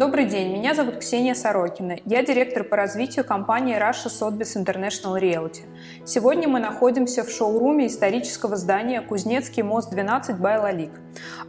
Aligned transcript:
Добрый 0.00 0.24
день, 0.24 0.50
меня 0.50 0.72
зовут 0.72 1.00
Ксения 1.00 1.34
Сорокина. 1.34 1.98
Я 2.06 2.22
директор 2.22 2.64
по 2.64 2.74
развитию 2.74 3.22
компании 3.22 3.76
Russia 3.76 4.06
Sotheby's 4.06 4.56
International 4.56 5.20
Realty. 5.20 5.66
Сегодня 6.06 6.48
мы 6.48 6.58
находимся 6.58 7.22
в 7.22 7.28
шоуруме 7.28 7.86
исторического 7.86 8.56
здания 8.56 9.02
Кузнецкий 9.02 9.62
мост 9.62 9.90
12 9.90 10.38
Байлалик. 10.38 10.92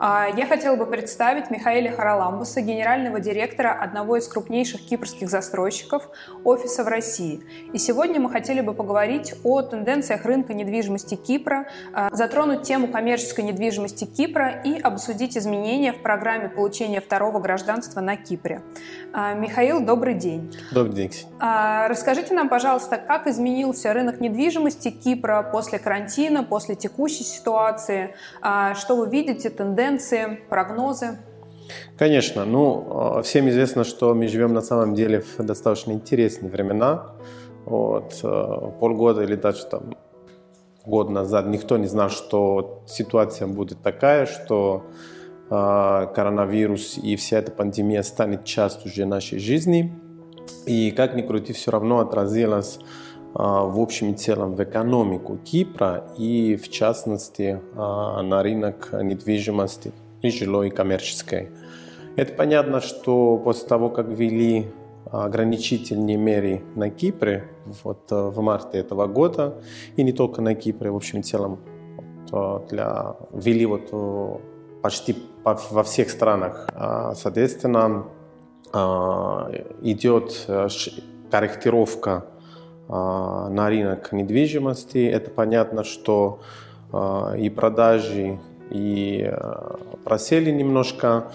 Я 0.02 0.46
хотела 0.50 0.75
бы 0.75 0.86
представить 0.86 1.50
Михаила 1.50 1.96
Хараламбуса, 1.96 2.60
генерального 2.60 3.21
директора 3.21 3.71
одного 3.71 4.18
из 4.18 4.28
крупнейших 4.28 4.82
кипрских 4.82 5.29
застройщиков 5.29 6.10
офиса 6.43 6.83
в 6.83 6.89
России. 6.89 7.39
И 7.71 7.78
сегодня 7.78 8.20
мы 8.20 8.29
хотели 8.29 8.60
бы 8.60 8.74
поговорить 8.74 9.33
о 9.46 9.61
тенденциях 9.61 10.25
рынка 10.25 10.54
недвижимости 10.54 11.15
Кипра, 11.15 11.68
а, 11.93 12.10
затронуть 12.11 12.64
тему 12.64 12.89
коммерческой 12.89 13.46
недвижимости 13.46 14.04
Кипра 14.04 14.61
и 14.65 14.78
обсудить 14.78 15.38
изменения 15.38 15.93
в 15.93 16.02
программе 16.02 16.50
получения 16.50 17.00
второго 17.00 17.39
гражданства 17.39 18.02
на 18.02 18.18
Кипре. 18.18 18.40
Кипре. 18.41 18.61
А, 19.13 19.33
Михаил, 19.33 19.86
добрый 19.86 20.15
день. 20.15 20.55
Добрый 20.71 20.95
день. 20.95 21.11
А, 21.39 21.87
расскажите 21.87 22.33
нам, 22.33 22.50
пожалуйста, 22.50 22.97
как 22.97 23.27
изменился 23.27 23.93
рынок 23.93 24.19
недвижимости 24.19 24.89
Кипра 24.89 25.47
после 25.51 25.79
карантина, 25.79 26.43
после 26.43 26.75
текущей 26.75 27.23
ситуации? 27.23 28.15
А, 28.41 28.73
что 28.73 28.95
вы 28.95 29.09
видите, 29.09 29.50
тенденции, 29.50 30.39
прогнозы? 30.50 31.19
Конечно. 31.97 32.45
Ну, 32.45 33.22
всем 33.23 33.47
известно, 33.50 33.83
что 33.83 34.14
мы 34.16 34.27
живем 34.27 34.53
на 34.53 34.61
самом 34.61 34.95
деле 34.95 35.22
в 35.22 35.44
достаточно 35.44 35.92
интересные 35.92 36.52
времена. 36.52 37.11
Вот, 37.66 38.19
полгода 38.80 39.22
или 39.22 39.36
даже 39.36 39.66
там 39.67 39.95
год 40.83 41.09
назад 41.11 41.45
никто 41.45 41.78
не 41.78 41.86
знал, 41.86 42.09
что 42.09 42.81
ситуация 42.88 43.47
будет 43.47 43.83
такая, 43.83 44.25
что 44.25 44.83
коронавирус 45.52 46.97
и 46.97 47.17
вся 47.17 47.39
эта 47.39 47.52
пандемия 47.52 48.03
станет 48.03 48.45
частью 48.45 48.89
уже 48.89 49.06
нашей 49.06 49.38
жизни. 49.38 49.94
И 50.66 50.92
как 50.92 51.14
ни 51.16 51.22
крути, 51.22 51.52
все 51.52 51.72
равно 51.72 52.00
отразилось 52.00 52.80
а, 53.34 53.64
в 53.64 53.80
общем 53.80 54.11
и 54.11 54.14
целом 54.14 54.56
в 54.56 54.64
экономику 54.64 55.38
Кипра 55.38 56.06
и 56.17 56.56
в 56.56 56.70
частности 56.70 57.61
а, 57.76 58.22
на 58.22 58.44
рынок 58.44 58.89
недвижимости 58.94 59.92
и 60.22 60.30
жилой 60.30 60.67
и 60.67 60.72
коммерческой. 60.72 61.50
Это 62.16 62.33
понятно, 62.33 62.81
что 62.81 63.38
после 63.38 63.67
того, 63.67 63.89
как 63.89 64.08
ввели 64.08 64.67
ограничительные 65.06 66.17
меры 66.17 66.61
на 66.76 66.89
Кипре 66.89 67.45
вот, 67.83 68.09
в 68.09 68.39
марте 68.42 68.78
этого 68.78 69.08
года, 69.08 69.61
и 69.95 70.04
не 70.04 70.14
только 70.14 70.42
на 70.42 70.56
Кипре, 70.56 70.92
в 70.92 70.95
общем 70.95 71.20
и 71.20 71.23
целом 71.23 71.59
вот, 72.31 72.67
для, 72.70 73.16
ввели 73.33 73.66
вот 73.66 73.92
почти 74.82 75.16
во 75.44 75.84
всех 75.84 76.10
странах. 76.10 76.68
А, 76.74 77.14
соответственно, 77.16 78.06
а, 78.74 79.52
идет 79.82 80.46
э, 80.48 80.68
корректировка 81.30 82.26
а, 82.88 83.50
на 83.50 83.70
рынок 83.70 84.12
недвижимости. 84.12 85.08
Это 85.08 85.30
понятно, 85.32 85.84
что 85.84 86.40
и 87.38 87.50
продажи 87.50 88.42
и 88.70 89.30
э, 89.32 89.76
просели 90.04 90.52
немножко. 90.52 91.32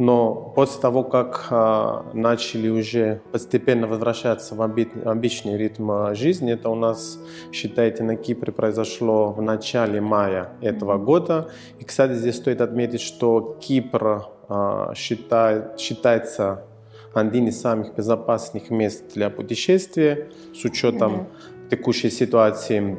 Но 0.00 0.32
после 0.56 0.80
того, 0.80 1.04
как 1.04 1.48
а, 1.50 2.06
начали 2.14 2.70
уже 2.70 3.20
постепенно 3.32 3.86
возвращаться 3.86 4.54
в 4.54 4.62
обычный 4.62 5.58
ритм 5.58 5.90
а, 5.90 6.14
жизни, 6.14 6.54
это 6.54 6.70
у 6.70 6.74
нас, 6.74 7.18
считайте, 7.52 8.02
на 8.02 8.16
Кипре 8.16 8.50
произошло 8.50 9.30
в 9.30 9.42
начале 9.42 10.00
мая 10.00 10.52
этого 10.62 10.96
года. 10.96 11.50
И, 11.78 11.84
кстати, 11.84 12.14
здесь 12.14 12.36
стоит 12.36 12.62
отметить, 12.62 13.02
что 13.02 13.58
Кипр 13.60 14.24
а, 14.48 14.94
считает, 14.94 15.78
считается 15.78 16.64
одним 17.12 17.48
из 17.48 17.60
самых 17.60 17.94
безопасных 17.94 18.70
мест 18.70 19.12
для 19.12 19.28
путешествия 19.28 20.30
с 20.54 20.64
учетом 20.64 21.12
mm-hmm. 21.12 21.68
текущей 21.72 22.08
ситуации. 22.08 22.98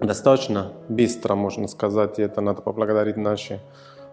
Достаточно 0.00 0.72
быстро, 0.88 1.36
можно 1.36 1.68
сказать, 1.68 2.18
и 2.18 2.22
это 2.22 2.40
надо 2.40 2.62
поблагодарить 2.62 3.16
наши 3.16 3.60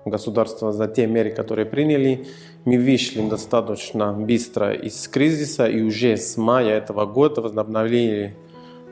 государства 0.05 0.71
за 0.71 0.87
те 0.87 1.07
меры, 1.07 1.31
которые 1.31 1.65
приняли. 1.65 2.27
Мы 2.65 2.77
вышли 2.77 3.27
достаточно 3.27 4.13
быстро 4.13 4.73
из 4.73 5.07
кризиса 5.07 5.67
и 5.67 5.81
уже 5.81 6.17
с 6.17 6.37
мая 6.37 6.77
этого 6.77 7.05
года 7.05 7.41
возобновили 7.41 8.35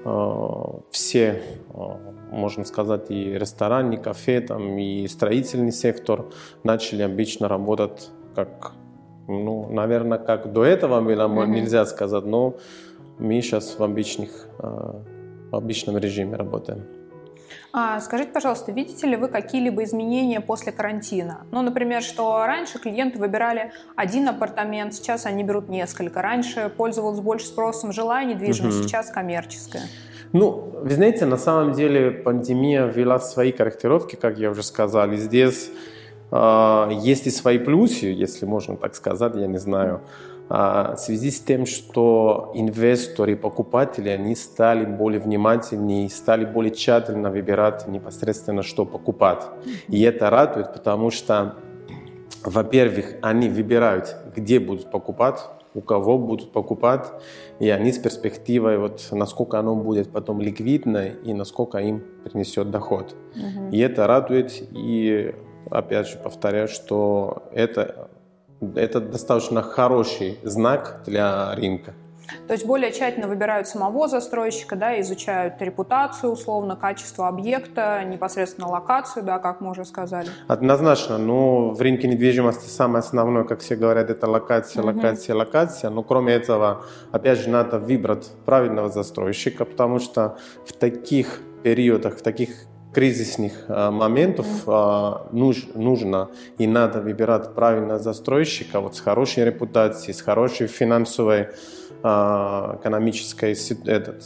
э, 0.04 0.64
все, 0.92 1.42
э, 1.74 1.80
можно 2.32 2.66
сказать, 2.66 3.10
и 3.10 3.34
рестораны, 3.34 3.96
и 3.96 3.98
кафе, 3.98 4.42
там, 4.42 4.78
и 4.78 5.08
строительный 5.08 5.72
сектор 5.72 6.26
начали 6.64 7.04
обычно 7.04 7.48
работать 7.48 8.10
как, 8.36 8.74
ну, 9.28 9.68
наверное, 9.70 10.20
как 10.20 10.52
до 10.54 10.64
этого 10.64 11.02
было, 11.02 11.28
mm-hmm. 11.28 11.48
нельзя 11.48 11.86
сказать, 11.86 12.26
но 12.26 12.56
мы 13.20 13.42
сейчас 13.42 13.78
в, 13.80 13.84
обычных, 13.84 14.48
э, 14.60 14.94
в 15.52 15.56
обычном 15.56 15.98
режиме 15.98 16.36
работаем. 16.36 16.97
А, 17.74 18.00
скажите, 18.00 18.32
пожалуйста, 18.32 18.72
видите 18.72 19.06
ли 19.08 19.16
вы 19.16 19.28
какие-либо 19.28 19.84
изменения 19.84 20.40
после 20.42 20.72
карантина? 20.72 21.46
Ну, 21.52 21.62
например, 21.62 22.02
что 22.02 22.46
раньше 22.46 22.80
клиенты 22.80 23.20
выбирали 23.20 23.72
один 23.96 24.28
апартамент, 24.30 24.94
сейчас 24.94 25.26
они 25.26 25.44
берут 25.44 25.70
несколько. 25.70 26.22
Раньше 26.22 26.72
пользовалась 26.76 27.20
больше 27.20 27.48
спросом 27.48 27.92
жилая 27.92 28.26
недвижимость, 28.26 28.80
угу. 28.80 28.88
сейчас 28.88 29.12
коммерческая. 29.12 29.84
Ну, 30.34 30.74
вы 30.82 30.90
знаете, 30.92 31.26
на 31.26 31.38
самом 31.38 31.74
деле 31.74 32.12
пандемия 32.12 32.86
ввела 32.86 33.20
свои 33.20 33.52
корректировки, 33.52 34.16
как 34.16 34.38
я 34.38 34.52
уже 34.52 34.64
сказал. 34.64 35.12
И 35.12 35.18
здесь 35.18 35.70
есть 36.32 37.28
и 37.28 37.32
свои 37.32 37.58
плюсы, 37.58 38.08
если 38.08 38.46
можно 38.46 38.76
так 38.76 38.96
сказать, 38.96 39.36
я 39.36 39.48
не 39.48 39.60
знаю. 39.60 40.02
А, 40.50 40.96
в 40.96 41.00
связи 41.00 41.30
с 41.30 41.42
тем, 41.42 41.66
что 41.66 42.52
инвесторы 42.56 43.36
покупатели, 43.36 44.10
они 44.10 44.36
стали 44.36 44.86
более 44.86 45.20
внимательнее, 45.20 46.10
стали 46.10 46.46
более 46.46 46.74
тщательно 46.74 47.30
выбирать 47.30 47.88
непосредственно, 47.88 48.64
что 48.64 48.86
покупать. 48.86 49.44
И 49.90 50.02
это 50.04 50.30
радует, 50.30 50.74
потому 50.74 51.12
что, 51.12 51.56
во-первых, 52.44 53.16
они 53.22 53.50
выбирают, 53.50 54.16
где 54.36 54.60
будут 54.60 54.90
покупать, 54.90 55.40
у 55.74 55.82
кого 55.82 56.18
будут 56.18 56.54
покупать, 56.54 57.06
и 57.60 57.70
они 57.70 57.92
с 57.92 57.98
перспективой, 57.98 58.78
вот, 58.78 59.06
насколько 59.12 59.60
оно 59.60 59.76
будет 59.76 60.10
потом 60.10 60.42
ликвидно 60.42 61.08
и 61.08 61.34
насколько 61.34 61.78
им 61.78 62.04
принесет 62.24 62.72
доход. 62.72 63.16
Uh-huh. 63.36 63.70
И 63.72 63.80
это 63.80 64.08
радует, 64.08 64.54
и 64.72 65.36
опять 65.72 66.08
же 66.08 66.18
повторяю, 66.18 66.68
что 66.68 67.44
это 67.54 68.10
это 68.76 69.00
достаточно 69.00 69.62
хороший 69.62 70.40
знак 70.44 71.02
для 71.06 71.54
рынка. 71.56 71.94
То 72.48 72.54
есть 72.54 72.66
более 72.66 72.92
тщательно 72.92 73.28
выбирают 73.28 73.68
самого 73.70 74.10
застройщика, 74.10 74.76
да, 74.76 75.00
изучают 75.00 75.62
репутацию, 75.62 76.32
условно, 76.32 76.76
качество 76.76 77.30
объекта, 77.30 78.04
непосредственно 78.04 78.68
локацию, 78.68 79.24
да, 79.24 79.40
как 79.40 79.62
мы 79.62 79.72
уже 79.72 79.86
сказали. 79.86 80.28
Однозначно, 80.48 81.18
но 81.18 81.70
в 81.70 81.82
рынке 81.82 82.08
недвижимости 82.08 82.70
самое 82.70 83.00
основное, 83.00 83.46
как 83.46 83.62
все 83.62 83.78
говорят, 83.78 84.10
это 84.10 84.28
локация, 84.30 84.84
локация, 84.84 85.36
угу. 85.36 85.46
локация. 85.46 85.90
Но 85.90 86.04
кроме 86.04 86.34
этого, 86.34 86.84
опять 87.14 87.40
же, 87.40 87.50
надо 87.50 87.80
выбрать 87.80 88.30
правильного 88.46 88.90
застройщика, 88.90 89.64
потому 89.64 90.00
что 90.00 90.38
в 90.66 90.74
таких 90.74 91.42
периодах, 91.64 92.18
в 92.18 92.22
таких 92.22 92.67
кризисных 92.94 93.66
а, 93.68 93.92
моментов 93.92 94.48
а, 94.66 95.28
нуж, 95.32 95.68
нужно 95.76 96.30
и 96.58 96.68
надо 96.68 97.02
выбирать 97.02 97.54
правильного 97.54 98.00
застройщика 98.00 98.80
вот 98.80 98.96
с 98.96 99.00
хорошей 99.00 99.46
репутацией, 99.46 100.14
с 100.14 100.22
хорошей 100.22 100.68
финансовой, 100.68 101.50
а, 102.04 102.78
экономической 102.80 103.56
этот, 103.86 104.24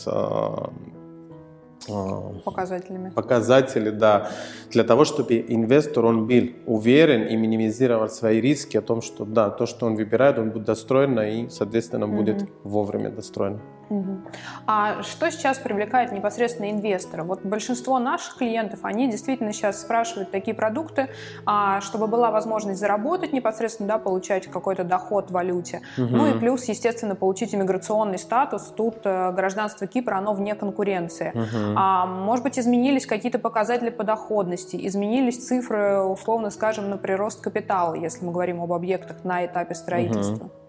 показателями. 2.45 3.09
Показатели, 3.09 3.89
да. 3.89 4.29
Для 4.69 4.83
того, 4.83 5.03
чтобы 5.03 5.43
инвестор, 5.47 6.05
он 6.05 6.28
был 6.28 6.52
уверен 6.67 7.28
и 7.28 7.35
минимизировал 7.35 8.07
свои 8.07 8.40
риски 8.40 8.78
о 8.78 8.81
том, 8.81 9.02
что 9.02 9.25
да, 9.25 9.49
то, 9.49 9.66
что 9.66 9.87
он 9.87 9.96
выбирает, 9.96 10.37
он 10.37 10.52
будет 10.52 10.66
достроено 10.66 11.22
и, 11.22 11.49
соответственно, 11.49 12.07
будет 12.07 12.43
mm-hmm. 12.43 12.49
вовремя 12.64 13.09
достроено. 13.09 13.59
А 14.67 15.03
что 15.03 15.29
сейчас 15.32 15.58
привлекает 15.58 16.11
непосредственно 16.11 16.72
инвестора? 16.72 17.23
Вот 17.23 17.43
большинство 17.43 17.99
наших 17.99 18.38
клиентов, 18.38 18.79
они 18.84 19.09
действительно 19.09 19.53
сейчас 19.53 19.82
спрашивают 19.82 20.32
такие 20.32 20.55
продукты, 20.55 21.09
а, 21.46 21.82
чтобы 21.82 22.08
была 22.08 22.32
возможность 22.32 22.79
заработать 22.79 23.34
непосредственно, 23.34 23.90
да, 23.90 23.97
получать 23.97 24.47
какой-то 24.47 24.84
доход 24.84 25.29
в 25.29 25.34
валюте. 25.34 25.82
Угу. 25.97 26.08
Ну 26.08 26.28
и 26.28 26.40
плюс, 26.40 26.66
естественно, 26.66 27.16
получить 27.16 27.53
иммиграционный 27.53 28.17
статус. 28.17 28.73
Тут 28.76 28.99
э, 29.03 29.32
гражданство 29.32 29.88
Кипра, 29.88 30.17
оно 30.17 30.34
вне 30.34 30.55
конкуренции. 30.55 31.32
Угу. 31.34 31.76
А, 31.76 32.05
может 32.05 32.43
быть, 32.43 32.59
изменились 32.59 33.05
какие-то 33.05 33.40
показатели 33.40 33.90
по 33.90 34.03
доходности, 34.03 34.78
изменились 34.88 35.46
цифры, 35.46 36.02
условно 36.02 36.49
скажем, 36.49 36.90
на 36.90 36.97
прирост 36.97 37.41
капитала, 37.41 37.96
если 37.96 38.26
мы 38.26 38.32
говорим 38.32 38.61
об 38.61 38.72
объектах 38.73 39.23
на 39.23 39.46
этапе 39.46 39.76
строительства. 39.76 40.46
Угу. 40.46 40.60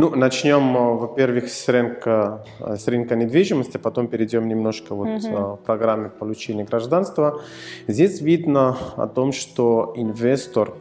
Ну, 0.00 0.16
начнем, 0.16 0.74
э, 0.74 0.94
во-первых, 0.94 1.50
с 1.50 1.68
рынка, 1.68 2.46
э, 2.58 2.76
с 2.76 2.88
рынка 2.88 3.16
недвижимости, 3.16 3.76
потом 3.76 4.08
перейдем 4.08 4.48
немножко 4.48 4.94
вот 4.94 5.08
mm-hmm. 5.08 5.58
к 5.58 5.60
программе 5.66 6.08
получения 6.08 6.64
гражданства. 6.64 7.42
Здесь 7.86 8.22
видно 8.22 8.78
о 8.96 9.06
том, 9.06 9.32
что 9.32 9.92
инвестор 9.96 10.72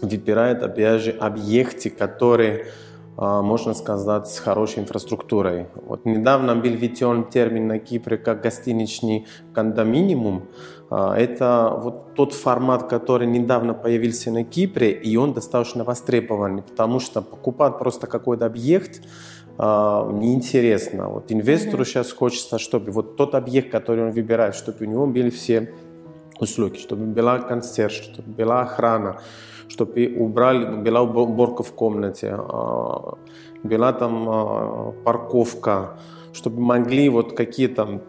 выбирает, 0.00 0.62
опять 0.62 1.02
же, 1.02 1.10
объекты, 1.10 1.90
которые 1.90 2.66
можно 3.16 3.74
сказать, 3.74 4.28
с 4.28 4.38
хорошей 4.38 4.82
инфраструктурой. 4.82 5.66
Вот 5.86 6.04
недавно 6.04 6.54
был 6.54 6.70
введен 6.70 7.24
термин 7.24 7.66
на 7.66 7.78
Кипре 7.78 8.18
как 8.18 8.42
гостиничный 8.42 9.26
кондоминиум. 9.54 10.48
Это 10.90 11.72
вот 11.82 12.14
тот 12.14 12.32
формат, 12.34 12.88
который 12.88 13.26
недавно 13.26 13.74
появился 13.74 14.30
на 14.30 14.44
Кипре, 14.44 14.92
и 14.92 15.16
он 15.16 15.32
достаточно 15.32 15.82
востребованный, 15.82 16.62
потому 16.62 17.00
что 17.00 17.22
покупать 17.22 17.78
просто 17.78 18.06
какой-то 18.06 18.46
объект 18.46 19.02
неинтересно. 19.58 21.08
Вот 21.08 21.32
инвестору 21.32 21.82
mm-hmm. 21.82 21.86
сейчас 21.86 22.12
хочется, 22.12 22.58
чтобы 22.58 22.92
вот 22.92 23.16
тот 23.16 23.34
объект, 23.34 23.70
который 23.72 24.04
он 24.04 24.10
выбирает, 24.10 24.54
чтобы 24.54 24.84
у 24.84 24.84
него 24.84 25.06
были 25.06 25.30
все 25.30 25.72
услуги, 26.38 26.76
чтобы 26.76 27.06
была 27.06 27.38
консьерж, 27.38 27.94
чтобы 27.94 28.30
была 28.30 28.60
охрана, 28.60 29.20
чтобы 29.68 30.14
убрали, 30.16 30.76
была 30.76 31.02
уборка 31.02 31.62
в 31.62 31.72
комнате, 31.72 32.34
а, 32.36 33.14
была 33.62 33.92
там 33.92 34.28
а, 34.28 34.92
парковка, 35.04 35.98
чтобы 36.32 36.60
могли 36.60 37.08
вот 37.08 37.36
какие-то 37.36 38.00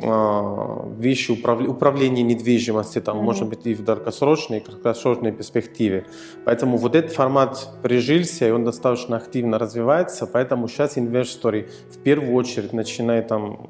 вещи 0.00 1.30
управления, 1.30 2.22
недвижимостью, 2.22 3.02
там, 3.02 3.18
mm-hmm. 3.18 3.22
может 3.22 3.48
быть, 3.48 3.66
и 3.66 3.74
в 3.74 3.84
долгосрочной, 3.84 4.58
и 4.58 4.60
краткосрочной 4.60 5.32
перспективе. 5.32 6.06
Поэтому 6.44 6.76
вот 6.78 6.94
этот 6.94 7.12
формат 7.12 7.68
прижился, 7.82 8.48
и 8.48 8.50
он 8.50 8.64
достаточно 8.64 9.16
активно 9.16 9.58
развивается, 9.58 10.26
поэтому 10.26 10.68
сейчас 10.68 10.98
инвесторы 10.98 11.68
в 11.90 11.98
первую 11.98 12.34
очередь 12.34 12.72
начинают 12.72 13.28
там, 13.28 13.68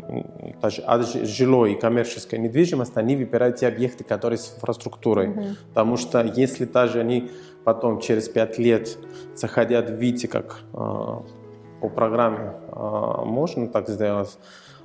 даже 0.63 0.83
от 0.83 1.07
жилой 1.07 1.73
и 1.73 1.75
коммерческой 1.75 2.39
недвижимости, 2.39 2.99
они 2.99 3.17
выбирают 3.17 3.57
те 3.57 3.69
объекты, 3.69 4.05
которые 4.05 4.39
с 4.39 4.55
инфраструктурой. 4.57 5.29
Mm-hmm. 5.29 5.57
Потому 5.69 5.97
что 5.97 6.23
если 6.25 6.65
даже 6.65 7.01
они 7.01 7.31
потом 7.65 8.01
через 8.01 8.29
пять 8.29 8.59
лет 8.59 8.97
захотят 9.35 9.91
видеть, 9.91 10.31
как 10.31 10.61
э, 10.73 10.77
по 10.77 11.89
программе 11.89 12.55
э, 12.69 13.25
можно 13.25 13.69
так 13.69 13.89
сделать, 13.89 14.39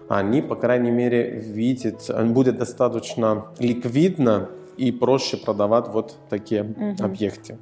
они, 0.09 0.41
по 0.41 0.55
крайней 0.55 0.91
мере, 0.91 1.29
видят, 1.29 2.09
будет 2.33 2.57
достаточно 2.57 3.45
ликвидно 3.59 4.49
и 4.75 4.91
проще 4.91 5.37
продавать 5.37 5.87
вот 5.87 6.17
такие 6.29 6.63
угу. 6.63 6.95
объекты. 7.03 7.57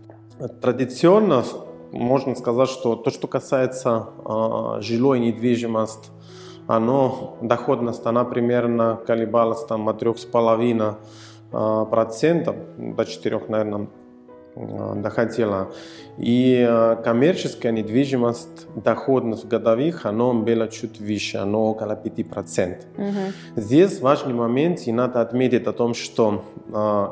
Традиционно 0.62 1.44
можно 1.92 2.36
сказать, 2.36 2.70
что 2.70 2.96
то, 2.96 3.12
что 3.12 3.28
касается 3.28 4.08
э, 4.26 4.82
жилой 4.82 5.20
недвижимости, 5.20 6.10
оно, 6.68 7.38
доходность, 7.42 8.06
она 8.06 8.24
примерно 8.24 9.00
колебалась 9.06 9.66
там 9.66 9.88
от 9.90 10.02
3,5% 10.02 10.96
э, 11.52 11.86
процентов 11.90 12.56
до 12.78 13.06
4, 13.06 13.42
наверное, 13.50 13.88
доходила. 14.96 15.72
И 16.18 16.68
коммерческая 17.04 17.72
недвижимость, 17.72 18.68
доходность 18.76 19.46
годовых, 19.46 20.06
оно 20.06 20.34
было 20.34 20.68
чуть 20.68 21.00
выше, 21.00 21.38
оно 21.38 21.70
около 21.70 21.92
5%. 21.92 22.78
Угу. 22.98 23.62
Здесь 23.62 24.00
важный 24.02 24.34
момент, 24.34 24.88
и 24.88 24.92
надо 24.92 25.22
отметить 25.22 25.68
о 25.68 25.74
том, 25.74 25.94
что 25.94 26.44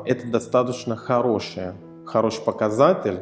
это 0.06 0.26
достаточно 0.26 0.96
хороший, 0.96 1.72
хороший 2.04 2.42
показатель, 2.42 3.20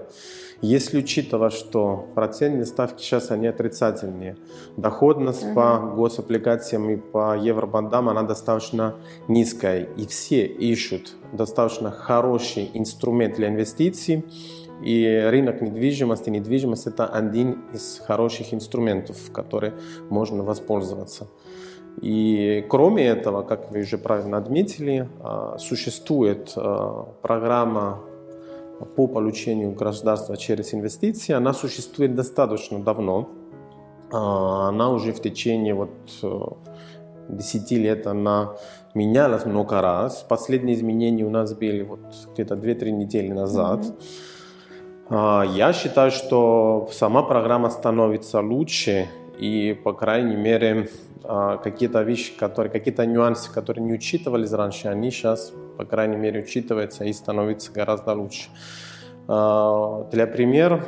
если 0.65 0.99
учитывать, 0.99 1.53
что 1.53 2.07
процентные 2.15 2.65
ставки 2.65 3.03
сейчас 3.03 3.31
они 3.31 3.47
отрицательные, 3.47 4.37
доходность 4.77 5.45
uh 5.45 5.55
по 5.55 5.79
гособлигациям 5.95 6.91
и 6.91 6.97
по 6.97 7.37
евробандам 7.37 8.09
она 8.09 8.23
достаточно 8.23 8.95
низкая, 9.29 9.85
и 9.97 10.07
все 10.07 10.47
ищут 10.47 11.17
достаточно 11.33 11.91
хороший 11.91 12.71
инструмент 12.75 13.37
для 13.37 13.49
инвестиций, 13.49 14.25
и 14.83 15.27
рынок 15.31 15.61
недвижимости, 15.61 16.31
недвижимость 16.31 16.87
это 16.87 17.07
один 17.07 17.63
из 17.73 18.01
хороших 18.07 18.53
инструментов, 18.53 19.17
который 19.33 19.73
можно 20.11 20.43
воспользоваться. 20.43 21.29
И 22.01 22.67
кроме 22.69 23.07
этого, 23.07 23.43
как 23.43 23.71
вы 23.71 23.81
уже 23.81 23.99
правильно 23.99 24.39
отметили, 24.39 25.09
а, 25.21 25.57
существует 25.59 26.53
а, 26.57 27.07
программа 27.23 28.01
по 28.97 29.07
получению 29.07 29.73
гражданства 29.73 30.37
через 30.37 30.75
инвестиции, 30.75 31.33
она 31.33 31.53
существует 31.53 32.15
достаточно 32.15 32.83
давно. 32.83 33.29
А, 34.13 34.69
она 34.69 34.91
уже 34.91 35.13
в 35.13 35.21
течение 35.21 35.75
вот 35.75 35.91
10 37.29 37.73
э, 37.73 37.77
лет 37.77 38.07
она 38.07 38.55
менялась 38.95 39.47
много 39.47 39.81
раз. 39.81 40.25
Последние 40.29 40.77
изменения 40.77 41.25
у 41.25 41.31
нас 41.31 41.55
были 41.55 41.83
вот 41.83 42.01
где-то 42.33 42.55
2-3 42.55 42.91
недели 42.91 43.33
назад. 43.33 43.81
Mm-hmm. 43.81 45.55
Я 45.55 45.73
считаю, 45.75 46.11
что 46.11 46.89
сама 46.91 47.23
программа 47.23 47.69
становится 47.69 48.41
лучше, 48.41 49.07
и, 49.39 49.79
по 49.85 49.93
крайней 49.93 50.37
мере, 50.37 50.89
а, 51.23 51.57
какие-то 51.57 52.03
вещи, 52.03 52.37
которые, 52.37 52.71
какие-то 52.71 53.07
нюансы, 53.07 53.53
которые 53.53 53.85
не 53.85 53.93
учитывались 53.93 54.53
раньше, 54.53 54.89
они 54.89 55.11
сейчас 55.11 55.53
по 55.77 55.85
крайней 55.85 56.17
мере, 56.17 56.41
учитывается 56.41 57.05
и 57.05 57.13
становится 57.13 57.73
гораздо 57.73 58.15
лучше. 58.15 58.49
А, 59.29 60.09
для 60.11 60.27
примера, 60.27 60.85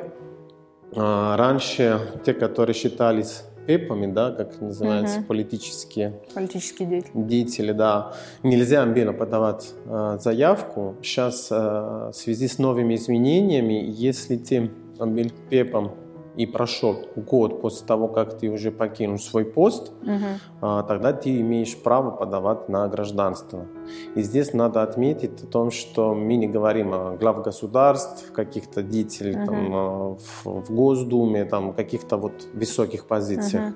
раньше 0.94 2.00
те, 2.24 2.32
которые 2.32 2.74
считались 2.74 3.42
ПЭПами, 3.66 4.06
да, 4.12 4.30
как 4.30 4.60
называются, 4.60 5.18
угу. 5.18 5.26
политические, 5.26 6.20
политические 6.34 6.88
деятели. 6.88 7.12
деятели, 7.14 7.72
да, 7.72 8.14
нельзя 8.44 8.86
было 8.86 9.12
подавать 9.12 9.74
э, 9.84 10.18
заявку. 10.20 10.94
Сейчас 11.02 11.48
э, 11.50 11.54
в 11.56 12.12
связи 12.14 12.46
с 12.46 12.58
новыми 12.58 12.94
изменениями, 12.94 13.84
если 13.88 14.36
ты 14.36 14.70
был 14.98 15.32
ПЭПом 15.50 15.94
и 16.36 16.46
прошел 16.46 16.96
год 17.16 17.60
после 17.62 17.86
того, 17.86 18.08
как 18.08 18.38
ты 18.38 18.48
уже 18.50 18.70
покинул 18.70 19.18
свой 19.18 19.44
пост, 19.44 19.92
угу. 20.02 20.82
тогда 20.86 21.12
ты 21.12 21.40
имеешь 21.40 21.76
право 21.76 22.10
подавать 22.10 22.68
на 22.68 22.86
гражданство. 22.88 23.66
И 24.14 24.22
здесь 24.22 24.52
надо 24.52 24.82
отметить 24.82 25.42
о 25.42 25.46
том, 25.46 25.70
что 25.70 26.14
мы 26.14 26.36
не 26.36 26.46
говорим 26.46 26.92
о 26.92 27.16
глав 27.16 27.42
государств, 27.42 28.32
каких-то 28.32 28.82
деятелей 28.82 29.36
угу. 29.36 29.46
там, 29.46 29.74
а, 29.74 30.16
в, 30.16 30.60
в 30.62 30.74
Госдуме, 30.74 31.44
там, 31.44 31.72
каких-то 31.72 32.16
вот 32.18 32.46
высоких 32.52 33.06
позициях. 33.06 33.70
Угу. 33.70 33.74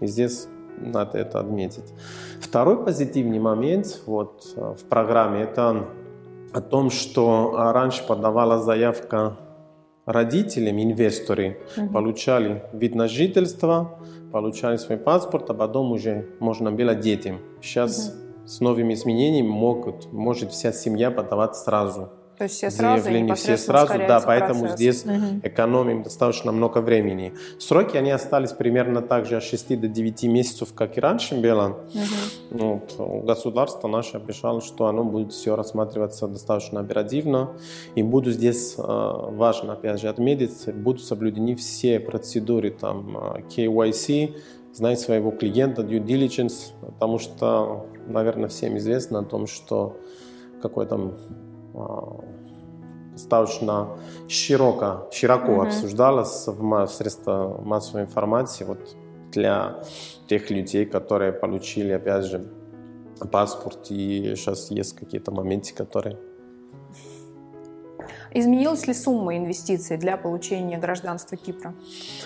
И 0.00 0.06
здесь 0.06 0.48
надо 0.78 1.18
это 1.18 1.40
отметить. 1.40 1.94
Второй 2.40 2.82
позитивный 2.82 3.38
момент 3.38 4.02
вот, 4.06 4.52
а, 4.56 4.74
в 4.74 4.82
программе– 4.84 5.42
это 5.42 5.86
о 6.52 6.60
том, 6.60 6.90
что 6.90 7.52
раньше 7.54 8.04
подавала 8.04 8.58
заявка 8.58 9.36
родителям, 10.06 10.82
инвесторы, 10.82 11.58
угу. 11.76 11.88
получали 11.90 12.62
вид 12.72 12.94
на 12.94 13.08
жительство, 13.08 13.98
получали 14.32 14.76
свой 14.76 14.98
паспорт, 14.98 15.50
а 15.50 15.54
потом 15.54 15.92
уже 15.92 16.28
можно 16.40 16.72
было 16.72 16.94
детям. 16.94 17.38
Сейчас 17.62 18.08
угу. 18.08 18.48
с 18.48 18.60
новыми 18.60 18.94
изменениями 18.94 19.48
могут, 19.48 20.12
может 20.12 20.52
вся 20.52 20.72
семья 20.72 21.10
подавать 21.10 21.56
сразу. 21.56 22.10
То 22.40 22.44
есть 22.44 22.56
все 22.56 22.70
сразу 22.70 23.02
заявления 23.02 23.34
все 23.34 23.58
сразу, 23.58 23.98
да, 23.98 24.18
поэтому 24.24 24.60
процесс. 24.60 24.76
здесь 24.76 25.04
угу. 25.04 25.40
экономим 25.42 26.02
достаточно 26.02 26.52
много 26.52 26.78
времени. 26.78 27.34
Сроки 27.58 27.98
они 27.98 28.10
остались 28.10 28.52
примерно 28.52 29.02
так 29.02 29.26
же 29.26 29.36
от 29.36 29.42
6 29.42 29.78
до 29.78 29.88
9 29.88 30.22
месяцев, 30.22 30.72
как 30.72 30.96
и 30.96 31.02
раньше 31.02 31.38
было. 31.38 31.80
Угу. 32.50 32.58
Вот, 32.96 33.24
государство 33.26 33.88
наше 33.88 34.16
обещало, 34.16 34.62
что 34.62 34.86
оно 34.86 35.04
будет 35.04 35.34
все 35.34 35.54
рассматриваться 35.54 36.28
достаточно 36.28 36.80
оперативно. 36.80 37.50
И 37.94 38.02
буду 38.02 38.30
здесь, 38.30 38.74
э, 38.78 38.82
важно 38.82 39.74
опять 39.74 40.00
же 40.00 40.08
отметить, 40.08 40.74
будут 40.74 41.04
соблюдены 41.04 41.54
все 41.56 42.00
процедуры 42.00 42.70
там 42.70 43.18
э, 43.18 43.42
KYC, 43.50 44.34
знать 44.72 44.98
своего 44.98 45.30
клиента, 45.30 45.82
due 45.82 46.02
diligence, 46.02 46.72
потому 46.80 47.18
что, 47.18 47.84
наверное, 48.06 48.48
всем 48.48 48.78
известно 48.78 49.18
о 49.18 49.24
том, 49.24 49.46
что 49.46 49.98
какой 50.62 50.86
там 50.86 51.18
достаточно 53.12 53.96
широко, 54.28 55.08
широко 55.12 55.52
mm-hmm. 55.52 55.66
обсуждалось 55.66 56.46
в 56.46 56.86
средствах 56.88 57.60
массовой 57.64 58.02
информации 58.02 58.64
вот 58.64 58.96
для 59.32 59.82
тех 60.28 60.50
людей, 60.50 60.86
которые 60.86 61.32
получили, 61.32 61.92
опять 61.92 62.24
же, 62.24 62.50
паспорт, 63.30 63.90
и 63.90 64.34
сейчас 64.36 64.70
есть 64.70 64.96
какие-то 64.96 65.30
моменты, 65.30 65.74
которые... 65.74 66.18
Изменилась 68.32 68.86
ли 68.86 68.94
сумма 68.94 69.36
инвестиций 69.36 69.96
для 69.96 70.16
получения 70.16 70.78
гражданства 70.78 71.36
Кипра? 71.36 71.74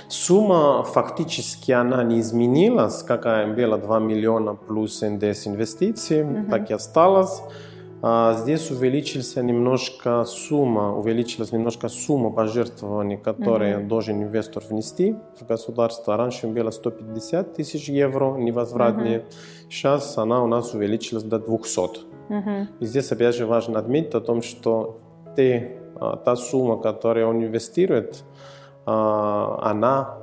Сумма 0.08 0.82
фактически 0.84 1.72
она 1.72 2.04
не 2.04 2.20
изменилась, 2.20 3.02
какая 3.02 3.52
была 3.52 3.78
2 3.78 4.00
миллиона 4.00 4.54
плюс 4.54 5.00
НДС 5.00 5.46
инвестиций, 5.46 6.22
угу. 6.22 6.50
так 6.50 6.70
и 6.70 6.74
осталось. 6.74 7.40
А 8.06 8.34
здесь 8.34 8.70
увеличился 8.70 9.42
немножко 9.42 10.26
сумма, 10.26 10.94
увеличилась 10.94 11.52
немножко 11.52 11.88
сумма 11.88 12.30
пожертвований, 12.30 13.16
которые 13.16 13.76
mm-hmm. 13.76 13.87
должен 13.87 14.23
инвестор 14.23 14.62
внести 14.68 15.16
в 15.40 15.46
государство. 15.46 16.14
Раньше 16.14 16.46
было 16.46 16.70
150 16.70 17.54
тысяч 17.54 17.88
евро 17.88 18.37
невозвратные, 18.37 19.20
mm-hmm. 19.20 19.70
сейчас 19.70 20.18
она 20.18 20.44
у 20.44 20.46
нас 20.46 20.75
увеличилась 20.75 21.25
до 21.25 21.38
200. 21.38 21.80
Mm-hmm. 22.28 22.66
И 22.80 22.84
здесь 22.84 23.11
опять 23.11 23.37
же 23.37 23.46
важно 23.46 23.78
отметить 23.78 24.14
о 24.14 24.20
том, 24.20 24.42
что 24.42 24.99
те, 25.34 25.78
а, 25.96 26.16
та 26.16 26.37
сумма, 26.37 26.76
которую 26.76 27.26
он 27.26 27.42
инвестирует, 27.42 28.23
а, 28.84 29.61
она 29.62 30.18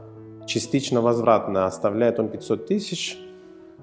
частично 0.46 1.02
возвратно. 1.02 1.66
Оставляет 1.66 2.20
он 2.20 2.30
500 2.30 2.68
тысяч, 2.68 3.18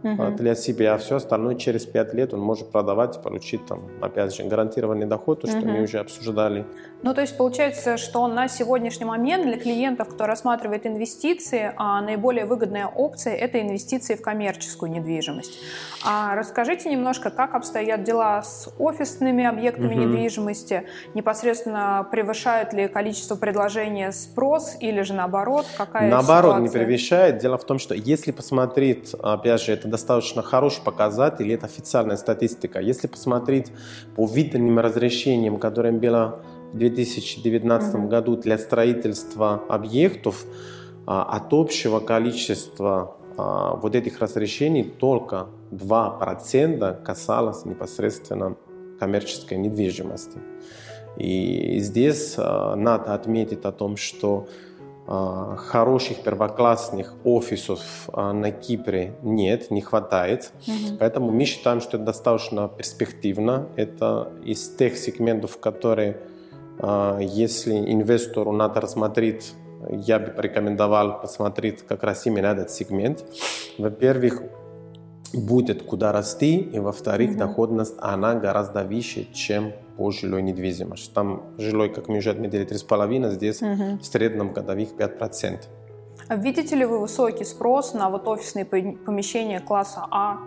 угу. 0.03 0.33
для 0.37 0.55
себя, 0.55 0.95
а 0.95 0.99
все 0.99 1.17
остальное 1.17 1.55
через 1.55 1.87
5 1.87 2.15
лет 2.15 2.35
он 2.35 2.41
может 2.41 2.71
продавать 2.71 3.17
и 3.17 3.21
получить 3.21 3.67
там, 3.67 3.83
опять 4.01 4.35
же, 4.35 4.45
гарантированный 4.45 5.07
доход, 5.07 5.43
то, 5.43 5.47
что 5.47 5.59
угу. 5.59 5.69
мы 5.69 5.83
уже 5.83 5.99
обсуждали. 5.99 6.67
Ну, 7.03 7.15
то 7.15 7.21
есть 7.21 7.37
получается, 7.37 7.97
что 7.97 8.27
на 8.27 8.49
сегодняшний 8.49 9.07
момент 9.07 9.45
для 9.45 9.57
клиентов, 9.57 10.09
кто 10.09 10.27
рассматривает 10.27 10.85
инвестиции, 10.87 11.73
а 11.77 12.01
наиболее 12.01 12.45
выгодная 12.45 12.87
опция– 12.87 13.35
это 13.37 13.61
инвестиции 13.61 14.17
в 14.17 14.23
коммерческую 14.23 14.91
недвижимость. 14.91 15.59
А 16.05 16.35
расскажите 16.35 16.91
немножко, 16.91 17.31
как 17.31 17.55
обстоят 17.55 18.03
дела 18.03 18.43
с 18.43 18.69
офисными 18.79 19.45
объектами 19.45 19.95
угу. 19.95 20.05
недвижимости, 20.05 20.85
непосредственно 21.15 22.07
превышает 22.11 22.73
ли 22.73 22.89
количество 22.89 23.37
предложения 23.37 24.11
спрос 24.13 24.77
или 24.81 25.03
же 25.03 25.15
наоборот, 25.15 25.67
какая 25.77 26.11
Наоборот, 26.11 26.57
ситуация? 26.57 26.63
не 26.63 26.69
превышает. 26.69 27.39
Дело 27.39 27.59
в 27.59 27.65
том, 27.65 27.79
что 27.79 27.95
если 27.95 28.33
посмотреть, 28.33 29.15
опять 29.15 29.63
же, 29.63 29.73
это 29.73 29.88
достаточно 29.89 30.43
хороший 30.43 30.83
показатель, 30.83 31.53
это 31.53 31.67
официальная 31.67 32.17
статистика. 32.17 32.81
Если 32.81 33.07
посмотреть 33.07 33.73
по 34.17 34.27
видным 34.27 34.79
разрешениям, 34.79 35.59
которые 35.59 35.93
было 35.93 36.41
в 36.73 36.79
2019 36.79 37.95
mm-hmm. 37.95 38.09
году 38.09 38.37
для 38.37 38.59
строительства 38.59 39.63
объектов, 39.69 40.45
а, 41.07 41.23
от 41.23 41.53
общего 41.53 42.01
количества 42.01 43.17
а, 43.39 43.77
вот 43.77 43.95
этих 43.95 44.19
разрешений 44.21 44.85
только 44.85 45.47
2% 45.71 47.03
касалось 47.03 47.65
непосредственно 47.65 48.57
коммерческой 48.99 49.59
недвижимости. 49.59 50.39
И 51.17 51.79
здесь 51.81 52.35
а, 52.37 52.77
надо 52.77 53.15
отметить 53.15 53.65
о 53.65 53.73
том, 53.73 53.97
что 53.97 54.49
хороших 55.09 56.23
первоклассных 56.23 57.15
офисов 57.25 57.81
на 58.13 58.51
Кипре 58.51 59.15
нет, 59.23 59.71
не 59.71 59.81
хватает. 59.81 60.53
Mm-hmm. 60.67 60.97
Поэтому 60.99 61.31
мы 61.31 61.47
считаем, 61.47 61.81
что 61.81 61.97
это 61.97 62.07
достаточно 62.07 62.69
перспективно. 62.69 63.69
Это 63.77 64.31
из 64.45 64.69
тех 64.69 64.99
сегментов, 64.99 65.59
которые 65.59 66.19
а, 66.79 67.19
если 67.21 67.75
инвестору 67.75 68.53
надо 68.53 68.81
рассмотреть, 68.81 69.55
я 69.91 70.19
бы 70.19 70.31
порекомендовал 70.31 71.21
посмотреть 71.21 71.83
как 71.87 72.03
раз 72.03 72.27
именно 72.27 72.47
этот 72.47 72.71
сегмент. 72.71 73.25
Во-первых, 73.79 74.43
будет 75.33 75.83
куда 75.83 76.13
расти, 76.13 76.57
и 76.59 76.79
во-вторых, 76.79 77.31
mm-hmm. 77.31 77.39
доходность, 77.39 77.95
она 77.99 78.35
гораздо 78.35 78.85
выше, 78.85 79.29
чем 79.33 79.73
по 79.97 80.11
жилой 80.11 80.43
недвижимости. 80.43 81.11
Там 81.13 81.43
жилой, 81.59 81.89
как 81.91 82.09
мы 82.09 82.19
уже 82.19 82.31
отметили, 82.31 82.67
3,5, 82.67 83.31
здесь 83.33 83.63
mm-hmm. 83.63 84.01
в 84.01 84.07
среднем 84.07 84.53
годовых 84.53 84.91
5%. 84.97 85.59
А 86.29 86.37
видите 86.37 86.77
ли 86.77 86.85
вы 86.85 86.99
высокий 87.01 87.45
спрос 87.45 87.95
на 87.95 88.11
вот 88.11 88.29
офисные 88.29 88.65
помещения 88.65 89.61
класса 89.61 90.07
А 90.11 90.39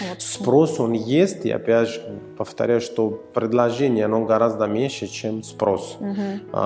вот. 0.00 0.22
Спрос 0.22 0.80
он 0.80 0.92
есть, 0.92 1.44
и 1.44 1.50
опять 1.50 1.88
же 1.88 2.00
повторяю, 2.36 2.80
что 2.80 3.10
предложение 3.10 4.06
оно 4.06 4.24
гораздо 4.24 4.66
меньше, 4.66 5.06
чем 5.06 5.42
спрос. 5.42 5.96
Угу. 6.00 6.56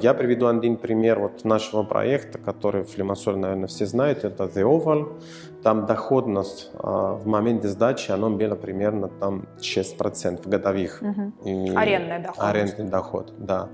Я 0.00 0.14
приведу 0.16 0.46
один 0.46 0.76
пример 0.76 1.18
вот 1.18 1.44
нашего 1.44 1.82
проекта, 1.82 2.38
который 2.38 2.84
в 2.84 2.96
Лимассоле, 2.96 3.36
наверное, 3.36 3.66
все 3.66 3.86
знают, 3.86 4.24
это 4.24 4.44
The 4.44 4.62
Oval. 4.62 5.20
Там 5.62 5.86
доходность 5.86 6.70
а, 6.74 7.14
в 7.14 7.26
моменте 7.26 7.68
сдачи, 7.68 8.10
оно 8.10 8.30
было 8.30 8.56
примерно 8.56 9.06
там 9.08 9.46
6% 9.60 10.48
годовых. 10.48 11.00
Угу. 11.00 11.48
И 11.48 11.70
арендный 11.74 12.18
доход. 12.18 12.44
Арендный 12.44 12.88
доход, 12.88 13.32
да. 13.38 13.68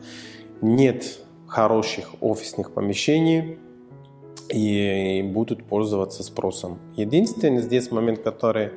Нет 0.61 1.05
хороших 1.47 2.11
офисных 2.21 2.73
помещений, 2.73 3.59
и 4.49 5.23
будут 5.23 5.65
пользоваться 5.65 6.23
спросом. 6.23 6.79
Единственный 6.97 7.63
здесь 7.63 7.91
момент, 7.91 8.21
который 8.21 8.71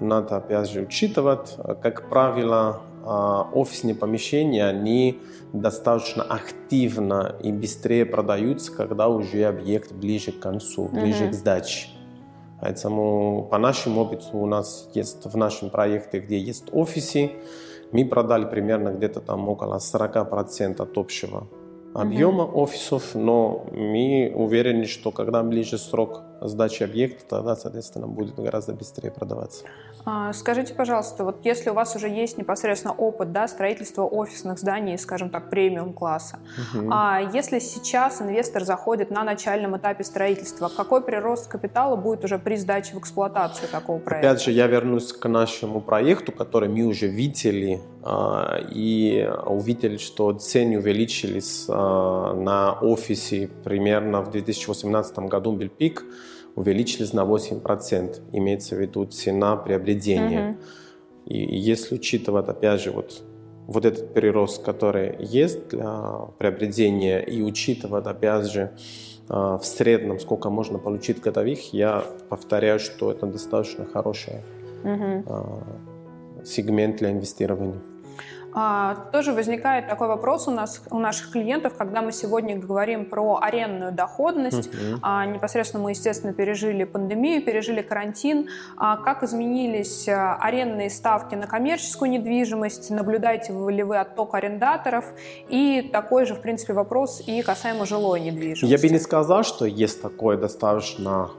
надо 0.00 0.36
опять 0.36 0.70
же 0.70 0.82
учитывать, 0.82 1.56
как 1.82 2.08
правило, 2.08 2.82
а, 3.04 3.48
офисные 3.52 3.94
помещения, 3.94 4.66
они 4.66 5.20
достаточно 5.52 6.22
активно 6.22 7.36
и 7.42 7.52
быстрее 7.52 8.04
продаются, 8.04 8.72
когда 8.72 9.08
уже 9.08 9.44
объект 9.44 9.92
ближе 9.92 10.32
к 10.32 10.40
концу, 10.40 10.88
ближе 10.88 11.24
mm-hmm. 11.24 11.30
к 11.30 11.34
сдаче. 11.34 11.88
Поэтому 12.60 13.46
по 13.50 13.58
нашему 13.58 14.02
опыту 14.02 14.38
у 14.38 14.46
нас 14.46 14.88
есть 14.94 15.24
в 15.24 15.36
нашем 15.36 15.70
проекте, 15.70 16.20
где 16.20 16.38
есть 16.38 16.64
офисы, 16.72 17.30
мы 17.92 18.04
продали 18.04 18.44
примерно 18.46 18.88
где-то 18.88 19.20
там 19.20 19.48
около 19.48 19.76
40% 19.76 20.82
от 20.82 20.98
общего 20.98 21.46
объема 22.00 22.44
mm-hmm. 22.44 22.52
офисов, 22.54 23.14
но 23.14 23.66
мы 23.72 24.32
уверены, 24.34 24.86
что 24.86 25.10
когда 25.10 25.42
ближе 25.42 25.78
срок 25.78 26.22
сдачи 26.40 26.82
объекта, 26.82 27.24
тогда, 27.28 27.56
соответственно, 27.56 28.06
будет 28.06 28.36
гораздо 28.36 28.74
быстрее 28.74 29.10
продаваться. 29.10 29.64
А, 30.08 30.32
скажите, 30.32 30.72
пожалуйста, 30.72 31.24
вот 31.24 31.44
если 31.44 31.68
у 31.70 31.74
вас 31.74 31.96
уже 31.96 32.08
есть 32.08 32.38
непосредственно 32.38 32.94
опыт 32.94 33.32
да, 33.32 33.48
строительства 33.48 34.04
офисных 34.04 34.60
зданий, 34.60 34.96
скажем 34.98 35.30
так, 35.30 35.50
премиум-класса, 35.50 36.38
угу. 36.72 36.88
а 36.92 37.20
если 37.34 37.58
сейчас 37.58 38.22
инвестор 38.22 38.62
заходит 38.62 39.10
на 39.10 39.24
начальном 39.24 39.76
этапе 39.76 40.04
строительства, 40.04 40.68
какой 40.68 41.02
прирост 41.02 41.48
капитала 41.48 41.96
будет 41.96 42.24
уже 42.24 42.38
при 42.38 42.54
сдаче 42.54 42.94
в 42.94 43.00
эксплуатацию 43.00 43.68
такого 43.68 43.98
проекта? 43.98 44.30
Опять 44.30 44.44
же, 44.44 44.52
я 44.52 44.68
вернусь 44.68 45.12
к 45.12 45.28
нашему 45.28 45.80
проекту, 45.80 46.30
который 46.30 46.68
мы 46.68 46.84
уже 46.84 47.08
видели 47.08 47.80
а, 48.04 48.60
и 48.70 49.28
увидели, 49.44 49.96
что 49.96 50.32
цены 50.34 50.78
увеличились 50.78 51.66
а, 51.68 52.32
на 52.32 52.74
офисе 52.74 53.50
примерно 53.64 54.22
в 54.22 54.30
2018 54.30 55.18
году 55.18 55.50
был 55.50 55.68
пик, 55.68 56.04
увеличились 56.56 57.12
на 57.12 57.24
8%, 57.24 58.20
имеется 58.32 58.74
в 58.74 58.80
виду 58.80 59.04
цена 59.04 59.56
приобретения. 59.56 60.50
Угу. 60.50 60.58
И 61.26 61.56
если 61.56 61.94
учитывать, 61.94 62.48
опять 62.48 62.80
же, 62.80 62.90
вот, 62.90 63.22
вот 63.66 63.84
этот 63.84 64.14
прирост, 64.14 64.64
который 64.64 65.16
есть 65.20 65.68
для 65.68 66.28
приобретения, 66.38 67.20
и 67.20 67.42
учитывать, 67.42 68.06
опять 68.06 68.46
же, 68.46 68.72
а, 69.28 69.58
в 69.58 69.66
среднем, 69.66 70.18
сколько 70.18 70.50
можно 70.50 70.78
получить 70.78 71.20
годовых, 71.20 71.74
я 71.74 72.04
повторяю, 72.28 72.78
что 72.78 73.12
это 73.12 73.26
достаточно 73.26 73.84
хороший 73.84 74.40
угу. 74.82 75.24
сегмент 76.44 76.96
для 76.96 77.10
инвестирования. 77.10 77.80
А, 78.58 78.94
тоже 79.12 79.34
возникает 79.34 79.86
такой 79.86 80.08
вопрос 80.08 80.48
у 80.48 80.50
нас, 80.50 80.82
у 80.90 80.98
наших 80.98 81.32
клиентов, 81.32 81.74
когда 81.76 82.00
мы 82.00 82.10
сегодня 82.10 82.56
говорим 82.58 83.04
про 83.04 83.38
арендную 83.42 83.92
доходность. 83.92 84.70
А, 85.02 85.26
непосредственно 85.26 85.82
мы, 85.82 85.90
естественно, 85.90 86.32
пережили 86.32 86.84
пандемию, 86.84 87.42
пережили 87.42 87.82
карантин. 87.82 88.48
А, 88.78 88.96
как 88.96 89.22
изменились 89.22 90.08
а, 90.08 90.36
арендные 90.40 90.88
ставки 90.88 91.34
на 91.34 91.46
коммерческую 91.46 92.10
недвижимость? 92.10 92.88
Наблюдаете 92.88 93.52
ли 93.52 93.82
вы 93.82 93.98
отток 93.98 94.32
арендаторов? 94.34 95.04
И 95.50 95.90
такой 95.92 96.24
же, 96.24 96.34
в 96.34 96.40
принципе, 96.40 96.72
вопрос 96.72 97.22
и 97.26 97.42
касаемо 97.42 97.84
жилой 97.84 98.20
недвижимости. 98.20 98.64
Я 98.64 98.78
бы 98.78 98.88
не 98.88 98.98
сказал, 98.98 99.44
что 99.44 99.66
есть 99.66 100.00
такой 100.00 100.38
достаточно 100.38 101.30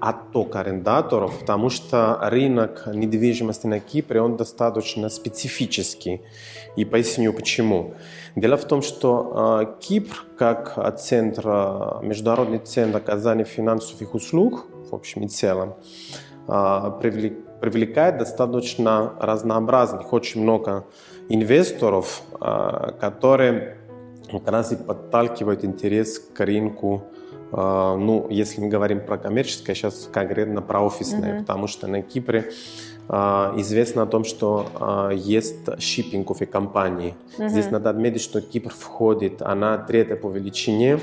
отток 0.00 0.56
арендаторов, 0.56 1.38
потому 1.38 1.68
что 1.68 2.18
рынок 2.22 2.88
недвижимости 2.92 3.66
на 3.66 3.78
Кипре, 3.78 4.20
он 4.20 4.36
достаточно 4.36 5.08
специфический. 5.08 6.22
И 6.76 6.84
поясню 6.84 7.32
почему. 7.32 7.94
Дело 8.36 8.56
в 8.56 8.64
том, 8.64 8.82
что 8.82 9.60
э, 9.62 9.80
Кипр, 9.80 10.24
как 10.36 10.98
центр, 10.98 11.46
международный 12.02 12.58
центр 12.58 12.96
оказания 12.96 13.44
финансовых 13.44 14.14
услуг, 14.14 14.66
в 14.90 14.94
общем 14.94 15.22
и 15.22 15.28
целом, 15.28 15.74
э, 16.48 16.90
привлекает 17.60 18.18
достаточно 18.18 19.14
разнообразных, 19.20 20.12
очень 20.12 20.42
много 20.42 20.84
инвесторов, 21.28 22.22
э, 22.40 22.92
которые 23.00 23.78
как 24.30 24.50
раз 24.50 24.72
и 24.72 24.76
подталкивают 24.76 25.64
интерес 25.64 26.18
к 26.18 26.40
рынку 26.40 27.04
ну, 27.52 28.26
если 28.30 28.60
мы 28.60 28.66
говорим 28.66 29.00
про 29.06 29.16
коммерческое, 29.16 29.76
сейчас 29.76 30.08
конкретно 30.12 30.60
про 30.60 30.80
офисное, 30.80 31.34
mm-hmm. 31.34 31.40
потому 31.40 31.68
что 31.68 31.86
на 31.86 32.02
Кипре 32.02 32.46
а, 32.46 32.50
известно 33.08 34.02
о 34.02 34.06
том, 34.06 34.24
что 34.24 34.66
а, 34.80 35.10
есть 35.10 35.80
шиппинговые 35.80 36.46
компании. 36.46 37.14
Угу. 37.38 37.48
Здесь 37.48 37.70
надо 37.70 37.90
отметить, 37.90 38.22
что 38.22 38.40
Кипр 38.40 38.70
входит, 38.70 39.42
она 39.42 39.78
третья 39.78 40.16
по 40.16 40.30
величине 40.30 40.98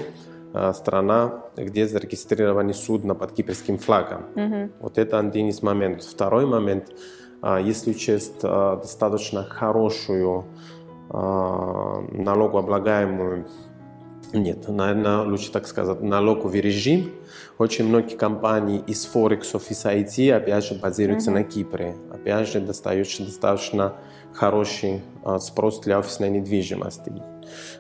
а, 0.54 0.74
страна, 0.74 1.44
где 1.56 1.88
зарегистрированы 1.88 2.74
судна 2.74 3.14
под 3.14 3.34
кипрским 3.34 3.78
флагом. 3.78 4.26
Угу. 4.36 4.70
Вот 4.80 4.98
это 4.98 5.20
один 5.20 5.50
из 5.50 5.62
моментов. 5.62 6.08
Второй 6.08 6.46
момент, 6.46 6.92
если 7.64 7.92
учесть 7.92 8.42
достаточно 8.42 9.44
хорошую 9.44 10.46
налогооблагаемую 11.10 13.48
нет, 14.34 14.68
наверное, 14.68 15.24
лучше 15.24 15.52
так 15.52 15.68
сказать, 15.68 16.02
налоговый 16.02 16.62
режим. 16.62 17.12
Очень 17.58 17.88
многие 17.88 18.16
компании 18.16 18.82
из 18.88 19.10
Forex 19.14 19.54
Office 19.54 19.86
IT, 19.86 20.32
опять 20.34 20.66
же, 20.66 20.76
базируются 20.76 21.32
mm-hmm. 21.32 21.34
на 21.34 21.44
Кипре. 21.44 21.96
Опять 22.12 22.48
же, 22.48 22.60
достаточно, 22.60 23.26
достаточно 23.26 23.96
хороший 24.34 25.02
а, 25.24 25.40
спрос 25.40 25.82
для 25.82 26.00
офисной 26.00 26.30
недвижимости. 26.30 27.31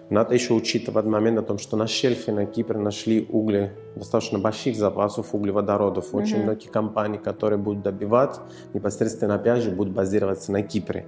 Надо 0.10 0.34
еще 0.34 0.53
учитывать 0.53 1.06
момент 1.06 1.39
о 1.39 1.41
том, 1.41 1.58
что 1.58 1.77
на 1.77 1.88
шельфе 1.88 2.32
на 2.32 2.46
Кипре 2.46 2.80
нашли 2.80 3.25
угли, 3.30 3.72
достаточно 3.96 4.39
больших 4.39 4.75
запасов 4.75 5.34
углеводородов. 5.34 6.13
Очень 6.13 6.38
mm-hmm. 6.38 6.44
многие 6.44 6.68
компании, 6.68 7.18
которые 7.18 7.58
будут 7.58 7.84
добивать, 7.84 8.39
непосредственно 8.74 9.36
опять 9.36 9.63
же 9.63 9.72
будут 9.72 9.94
базироваться 9.94 10.51
на 10.51 10.62
Кипре. 10.63 11.06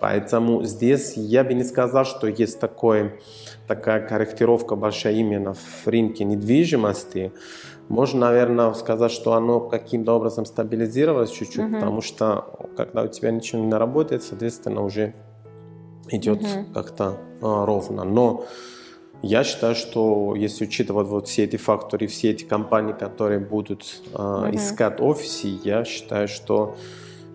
Поэтому 0.00 0.62
здесь 0.62 1.16
я 1.16 1.42
бы 1.42 1.54
не 1.54 1.64
сказал, 1.64 2.04
что 2.04 2.26
есть 2.26 2.60
такое, 2.60 3.18
такая 3.66 4.06
корректировка 4.06 4.76
большая 4.76 5.14
именно 5.14 5.54
в 5.54 5.86
рынке 5.86 6.24
недвижимости. 6.24 7.32
Можно, 7.88 8.20
наверное, 8.20 8.72
сказать, 8.74 9.12
что 9.12 9.34
оно 9.34 9.60
каким-то 9.60 10.12
образом 10.12 10.44
стабилизировалось 10.44 11.30
чуть-чуть, 11.30 11.64
mm-hmm. 11.64 11.74
потому 11.74 12.00
что 12.00 12.68
когда 12.76 13.02
у 13.02 13.08
тебя 13.08 13.30
ничего 13.30 13.62
не 13.62 13.72
работает, 13.72 14.22
соответственно, 14.22 14.82
уже 14.82 15.14
идет 16.10 16.42
mm-hmm. 16.42 16.72
как-то 16.72 17.18
а, 17.40 17.66
ровно. 17.66 18.04
Но 18.04 18.44
я 19.22 19.44
считаю, 19.44 19.74
что 19.74 20.34
если 20.36 20.64
учитывать 20.64 21.08
вот 21.08 21.28
все 21.28 21.44
эти 21.44 21.56
факторы, 21.56 22.06
все 22.06 22.30
эти 22.30 22.44
компании, 22.44 22.92
которые 22.92 23.40
будут 23.40 24.02
а, 24.14 24.48
mm-hmm. 24.48 24.56
искать 24.56 25.00
офисы, 25.00 25.58
я 25.64 25.84
считаю, 25.84 26.28
что 26.28 26.76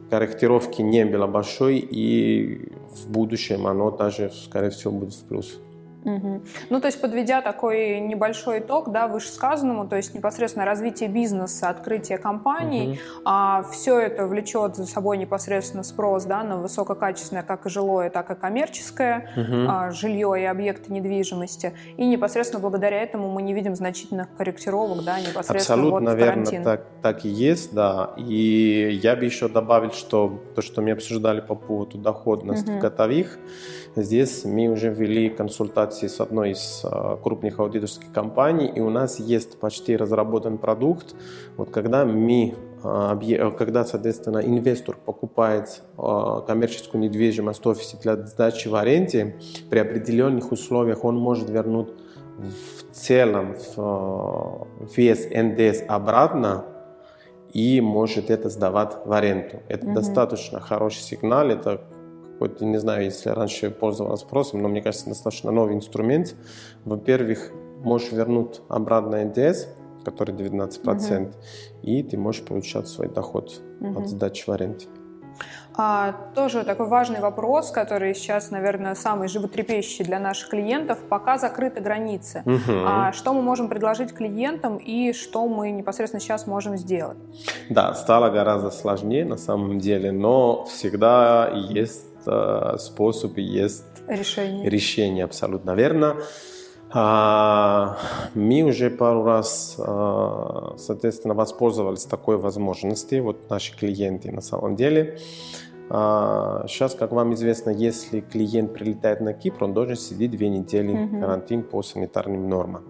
корректировки 0.09 0.81
не 0.81 1.05
было 1.05 1.25
большой, 1.27 1.77
и 1.79 2.69
в 2.93 3.09
будущем 3.09 3.65
оно 3.65 3.91
даже, 3.91 4.31
скорее 4.31 4.69
всего, 4.69 4.91
будет 4.91 5.13
в 5.13 5.23
плюс. 5.23 5.57
Угу. 6.03 6.41
Ну, 6.70 6.79
то 6.79 6.88
есть, 6.88 7.00
подведя 7.00 7.41
такой 7.41 8.00
небольшой 8.00 8.60
итог, 8.60 8.91
да, 8.91 9.08
вышесказанному, 9.08 9.88
то 9.88 9.96
есть 9.96 10.13
непосредственно 10.15 10.65
развитие 10.65 11.10
бизнеса, 11.10 11.70
открытие 11.70 12.17
компаний, 12.17 12.91
угу. 12.91 13.22
а, 13.25 13.63
все 13.72 14.00
это 14.00 14.25
влечет 14.25 14.75
за 14.75 14.86
собой 14.86 15.17
непосредственно 15.17 15.84
спрос 15.84 16.25
да, 16.25 16.43
на 16.43 16.58
высококачественное 16.58 17.43
как 17.43 17.65
и 17.65 17.70
жилое, 17.70 18.10
так 18.10 18.31
и 18.31 18.36
коммерческое 18.36 19.29
угу. 19.36 19.67
а, 19.70 19.91
жилье 19.91 20.36
и 20.39 20.43
объекты 20.43 20.91
недвижимости. 20.91 21.74
И 21.98 22.08
непосредственно 22.08 22.62
благодаря 22.62 23.01
этому 23.01 23.29
мы 23.29 23.41
не 23.41 23.53
видим 23.53 23.75
значительных 23.75 24.27
корректировок, 24.36 25.03
да, 25.03 25.20
непосредственно 25.20 25.81
Абсолютно 25.84 26.12
вот 26.12 26.17
верно, 26.17 26.31
карантин. 26.31 26.63
Так, 26.63 26.86
так 27.01 27.25
и 27.25 27.29
есть, 27.29 27.74
да. 27.74 28.13
И 28.17 29.00
я 29.03 29.15
бы 29.15 29.25
еще 29.25 29.48
добавил, 29.48 29.91
что 29.91 30.41
то, 30.55 30.62
что 30.62 30.81
мы 30.81 30.91
обсуждали 30.91 31.41
по 31.41 31.55
поводу 31.55 31.98
доходности 31.98 32.72
угу. 32.72 32.79
готовых, 32.79 33.38
здесь 33.96 34.46
мы 34.46 34.67
уже 34.67 34.89
ввели 34.89 35.29
консультацию 35.29 35.90
консультации 35.91 36.07
с 36.07 36.19
одной 36.19 36.51
из 36.51 36.81
а, 36.83 37.17
крупных 37.17 37.60
аудиторских 37.60 38.12
компаний, 38.12 38.71
и 38.74 38.79
у 38.79 38.89
нас 38.89 39.19
есть 39.19 39.60
почти 39.60 39.95
разработан 39.95 40.57
продукт. 40.57 41.15
Вот 41.57 41.69
когда 41.69 42.05
мы 42.05 42.55
а, 42.83 43.15
когда, 43.57 43.86
соответственно, 43.86 44.39
инвестор 44.39 44.95
покупает 45.05 45.83
коммерческую 45.95 47.01
недвижимость 47.01 47.63
в 47.63 47.69
офисе 47.69 47.98
для 48.01 48.15
сдачи 48.25 48.67
в 48.67 48.75
аренде, 48.75 49.36
при 49.69 49.79
определенных 49.79 50.51
условиях 50.51 51.03
он 51.03 51.15
может 51.15 51.50
вернуть 51.50 51.89
в 52.39 52.95
целом 52.95 53.55
вес 54.95 55.27
НДС 55.29 55.83
обратно 55.88 56.65
и 57.53 57.81
может 57.81 58.31
это 58.31 58.50
сдавать 58.50 58.93
в 59.05 59.12
аренду. 59.12 59.60
Это 59.67 59.86
mm-hmm. 59.86 59.93
достаточно 59.93 60.60
хороший 60.60 61.01
сигнал, 61.01 61.50
это 61.50 61.81
хоть 62.41 62.60
не 62.60 62.77
знаю, 62.77 63.03
если 63.03 63.29
раньше 63.29 63.69
пользовался 63.69 64.25
спросом, 64.25 64.63
но 64.63 64.67
мне 64.67 64.81
кажется, 64.81 65.07
достаточно 65.07 65.51
новый 65.51 65.75
инструмент. 65.75 66.33
Во-первых, 66.86 67.51
можешь 67.83 68.12
вернуть 68.12 68.62
обратно 68.67 69.24
НДС, 69.24 69.67
который 70.03 70.33
19%, 70.33 71.21
угу. 71.21 71.31
и 71.83 72.01
ты 72.01 72.17
можешь 72.17 72.43
получать 72.43 72.88
свой 72.88 73.10
доход 73.10 73.62
угу. 73.79 74.00
от 74.00 74.07
сдачи 74.07 74.43
в 74.48 74.50
аренде. 74.50 74.88
А, 75.77 76.13
тоже 76.33 76.63
такой 76.63 76.88
важный 76.88 77.19
вопрос, 77.19 77.69
который 77.69 78.15
сейчас, 78.15 78.50
наверное, 78.50 78.95
самый 78.95 79.27
животрепещущий 79.27 80.03
для 80.03 80.19
наших 80.19 80.50
клиентов. 80.50 80.98
Пока 81.07 81.38
закрыты 81.38 81.79
границы. 81.79 82.41
Угу. 82.45 82.74
А, 82.88 83.13
что 83.13 83.33
мы 83.33 83.43
можем 83.43 83.69
предложить 83.69 84.13
клиентам 84.13 84.77
и 84.77 85.13
что 85.13 85.47
мы 85.47 85.69
непосредственно 85.69 86.19
сейчас 86.19 86.47
можем 86.47 86.75
сделать? 86.75 87.17
Да, 87.69 87.93
стало 87.93 88.32
гораздо 88.32 88.71
сложнее 88.71 89.25
на 89.25 89.38
самом 89.38 89.77
деле, 89.77 90.12
но 90.12 90.65
всегда 90.65 91.51
есть 91.54 92.11
способ 92.23 93.38
и 93.38 93.41
есть 93.41 93.84
решение, 94.07 94.69
решение 94.69 95.23
абсолютно 95.25 95.71
верно. 95.71 96.17
А, 96.93 97.97
мы 98.36 98.63
уже 98.63 98.89
пару 98.89 99.23
раз, 99.23 99.75
а, 99.79 100.75
соответственно, 100.77 101.34
воспользовались 101.34 102.05
такой 102.05 102.38
возможностью, 102.38 103.23
вот 103.23 103.49
наши 103.49 103.75
клиенты 103.77 104.31
на 104.31 104.41
самом 104.41 104.75
деле. 104.75 105.17
А, 105.89 106.65
сейчас, 106.67 106.93
как 106.95 107.12
вам 107.12 107.34
известно, 107.34 107.69
если 107.69 108.19
клиент 108.19 108.73
прилетает 108.73 109.21
на 109.21 109.34
Кипр, 109.34 109.63
он 109.63 109.73
должен 109.73 109.95
сидеть 109.95 110.31
две 110.31 110.49
недели 110.49 110.93
mm-hmm. 110.93 111.19
карантин 111.21 111.63
по 111.63 111.81
санитарным 111.81 112.49
нормам. 112.49 112.84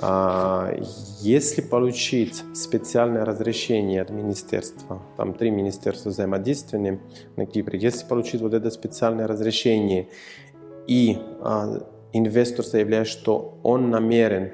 А, 0.00 0.72
если 1.20 1.60
получить 1.60 2.44
специальное 2.54 3.24
разрешение 3.24 4.00
от 4.00 4.10
министерства, 4.10 5.02
там 5.16 5.34
три 5.34 5.50
министерства 5.50 6.10
взаимодействия 6.10 7.00
на 7.36 7.46
Кипре, 7.46 7.78
если 7.78 8.06
получить 8.06 8.40
вот 8.40 8.54
это 8.54 8.70
специальное 8.70 9.26
разрешение 9.26 10.08
и 10.86 11.18
а, 11.40 11.82
инвестор 12.12 12.64
заявляет, 12.64 13.08
что 13.08 13.58
он 13.62 13.90
намерен 13.90 14.52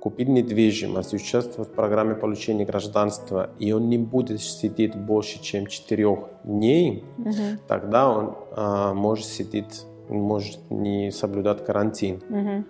купить 0.00 0.28
недвижимость, 0.28 1.14
участвовать 1.14 1.70
в 1.70 1.72
программе 1.72 2.14
получения 2.14 2.66
гражданства, 2.66 3.50
и 3.58 3.72
он 3.72 3.88
не 3.88 3.96
будет 3.96 4.42
сидеть 4.42 4.94
больше, 4.94 5.42
чем 5.42 5.66
четырех 5.66 6.28
дней, 6.44 7.04
угу. 7.16 7.58
тогда 7.66 8.10
он 8.10 8.36
а, 8.52 8.92
может 8.92 9.24
сидеть, 9.24 9.86
может 10.10 10.58
не 10.68 11.10
соблюдать 11.10 11.64
карантин. 11.64 12.20
Угу. 12.28 12.64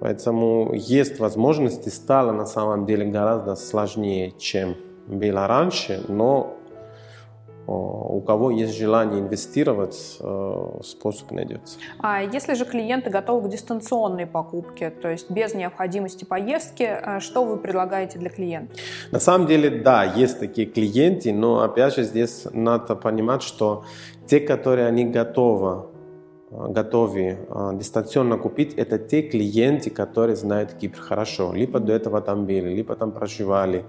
Поэтому 0.00 0.72
есть 0.74 1.18
возможности, 1.18 1.88
стало 1.88 2.32
на 2.32 2.46
самом 2.46 2.86
деле 2.86 3.06
гораздо 3.06 3.56
сложнее, 3.56 4.32
чем 4.38 4.76
было 5.06 5.46
раньше, 5.46 6.04
но 6.08 6.58
у 7.68 8.22
кого 8.22 8.50
есть 8.50 8.78
желание 8.78 9.20
инвестировать, 9.20 10.16
э, 10.20 10.80
способ 10.82 11.30
найдется. 11.32 11.78
А 11.98 12.22
если 12.22 12.54
же 12.54 12.64
клиенты 12.64 13.10
готовы 13.10 13.46
к 13.46 13.50
дистанционной 13.50 14.26
покупке, 14.26 14.88
то 14.88 15.10
есть 15.10 15.30
без 15.30 15.54
необходимости 15.54 16.24
поездки, 16.24 16.84
э, 16.84 17.20
что 17.20 17.44
вы 17.44 17.58
предлагаете 17.58 18.18
для 18.18 18.30
клиентов? 18.30 18.78
На 19.10 19.20
самом 19.20 19.46
деле, 19.46 19.82
да, 19.82 20.04
есть 20.04 20.40
такие 20.40 20.66
клиенты, 20.66 21.32
но 21.34 21.60
опять 21.60 21.94
же 21.94 22.04
здесь 22.04 22.46
надо 22.52 22.94
понимать, 22.96 23.42
что 23.42 23.84
те, 24.26 24.40
которые 24.40 24.86
они 24.86 25.04
готовы 25.04 25.87
готовы 26.50 27.38
а, 27.50 27.74
дистанционно 27.74 28.38
купить, 28.38 28.74
это 28.74 28.98
те 28.98 29.22
клиенты, 29.22 29.90
которые 29.90 30.36
знают 30.36 30.72
Кипр 30.72 30.98
хорошо. 30.98 31.52
Либо 31.52 31.78
до 31.78 31.92
этого 31.92 32.20
там 32.20 32.46
были, 32.46 32.74
либо 32.74 32.94
там 32.94 33.12
проживали, 33.12 33.84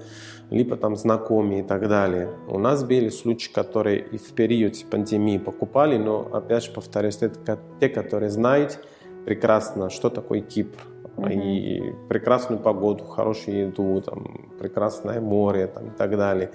либо 0.50 0.76
там 0.76 0.96
знакомые 0.96 1.62
и 1.62 1.64
так 1.64 1.88
далее. 1.88 2.30
У 2.48 2.60
нас 2.60 2.84
были 2.84 3.10
случаи, 3.10 3.52
которые 3.52 4.00
и 4.00 4.18
в 4.18 4.34
период 4.34 4.74
пандемии 4.90 5.38
покупали, 5.38 5.98
но 5.98 6.28
опять 6.34 6.66
же 6.66 6.72
повторюсь, 6.72 7.18
это 7.22 7.60
те, 7.80 7.90
которые 7.90 8.30
знают 8.30 8.80
прекрасно, 9.26 9.90
что 9.90 10.10
такое 10.10 10.42
Кипр. 10.42 10.80
Mm-hmm. 11.18 11.34
И 11.34 11.94
прекрасную 12.08 12.62
погоду, 12.62 13.04
хорошую 13.04 13.68
еду, 13.68 14.02
там, 14.02 14.50
прекрасное 14.58 15.20
море 15.20 15.68
там, 15.68 15.88
и 15.88 15.92
так 15.92 16.16
далее. 16.16 16.52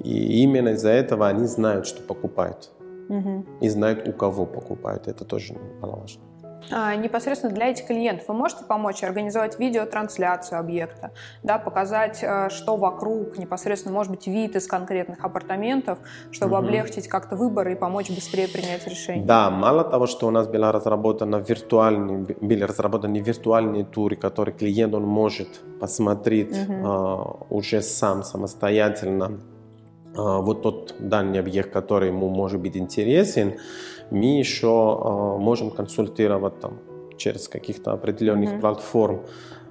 И 0.00 0.42
именно 0.42 0.70
из-за 0.70 0.90
этого 0.90 1.26
они 1.26 1.46
знают, 1.46 1.86
что 1.86 2.02
покупают 2.02 2.70
угу. 3.08 3.44
и 3.60 3.68
знают, 3.68 4.08
у 4.08 4.12
кого 4.12 4.46
покупают. 4.46 5.08
Это 5.08 5.24
тоже 5.24 5.54
немаловажно. 5.54 6.22
А, 6.70 6.94
непосредственно 6.96 7.52
для 7.52 7.68
этих 7.68 7.86
клиентов 7.86 8.28
вы 8.28 8.34
можете 8.34 8.64
помочь 8.64 9.02
организовать 9.02 9.58
видеотрансляцию 9.58 10.60
объекта, 10.60 11.12
да, 11.42 11.58
показать, 11.58 12.20
э, 12.22 12.48
что 12.50 12.76
вокруг, 12.76 13.38
непосредственно, 13.38 13.94
может 13.94 14.10
быть, 14.10 14.26
вид 14.26 14.56
из 14.56 14.66
конкретных 14.66 15.24
апартаментов, 15.24 15.98
чтобы 16.30 16.56
угу. 16.56 16.66
облегчить 16.66 17.08
как-то 17.08 17.36
выбор 17.36 17.68
и 17.68 17.74
помочь 17.74 18.10
быстрее 18.10 18.48
принять 18.48 18.86
решение? 18.86 19.24
Да, 19.24 19.50
мало 19.50 19.84
того, 19.84 20.06
что 20.06 20.26
у 20.26 20.30
нас 20.30 20.46
была 20.46 20.72
разработана 20.72 21.36
виртуальные, 21.36 22.36
были 22.40 22.64
разработаны 22.64 23.18
виртуальные 23.18 23.84
туры, 23.84 24.16
которые 24.16 24.54
клиент 24.54 24.94
он 24.94 25.04
может 25.04 25.60
посмотреть 25.80 26.56
угу. 26.56 26.74
а, 26.84 27.36
уже 27.50 27.82
сам 27.82 28.22
самостоятельно 28.22 29.40
вот 30.14 30.62
тот 30.62 30.94
данный 30.98 31.40
объект, 31.40 31.72
который 31.72 32.08
ему 32.08 32.28
может 32.28 32.60
быть 32.60 32.76
интересен, 32.76 33.54
мы 34.10 34.38
еще 34.38 34.68
а, 34.68 35.38
можем 35.38 35.70
консультировать 35.70 36.60
там 36.60 36.78
через 37.16 37.48
каких-то 37.48 37.92
определенных 37.92 38.50
mm-hmm. 38.50 38.60
платформ 38.60 39.22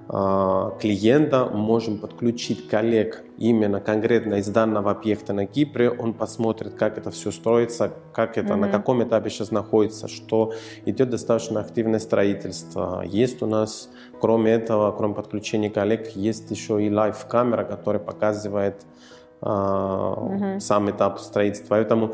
а, 0.09 0.77
клиента, 0.81 1.45
можем 1.45 1.97
подключить 1.97 2.67
коллег 2.67 3.23
именно 3.37 3.79
конкретно 3.79 4.35
из 4.35 4.47
данного 4.47 4.91
объекта 4.91 5.33
на 5.33 5.45
Кипре, 5.45 5.89
он 5.89 6.13
посмотрит, 6.13 6.73
как 6.73 6.97
это 6.97 7.11
все 7.11 7.31
строится, 7.31 7.93
как 8.13 8.37
это, 8.37 8.53
mm-hmm. 8.53 8.57
на 8.57 8.69
каком 8.69 9.03
этапе 9.03 9.29
сейчас 9.29 9.51
находится, 9.51 10.07
что 10.07 10.53
идет 10.85 11.09
достаточно 11.09 11.61
активное 11.61 11.99
строительство. 11.99 13.03
Есть 13.05 13.41
у 13.41 13.45
нас, 13.45 13.89
кроме 14.19 14.51
этого, 14.51 14.91
кроме 14.91 15.13
подключения 15.15 15.69
коллег, 15.69 16.15
есть 16.15 16.51
еще 16.51 16.83
и 16.83 16.91
лайв-камера, 16.91 17.63
которая 17.63 18.01
показывает 18.01 18.85
угу. 19.43 20.59
сам 20.59 20.89
этап 20.89 21.19
строительства. 21.19 21.75
Поэтому 21.75 22.13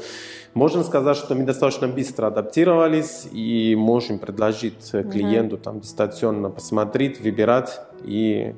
можно 0.53 0.83
сказать, 0.83 1.17
что 1.17 1.35
мы 1.35 1.43
достаточно 1.43 1.87
быстро 1.87 2.27
адаптировались 2.27 3.27
и 3.31 3.75
можем 3.75 4.19
предложить 4.19 4.93
угу. 4.93 5.09
клиенту 5.09 5.57
там 5.57 5.79
дистанционно 5.79 6.49
посмотреть, 6.49 7.21
выбирать 7.21 7.79
и 8.03 8.55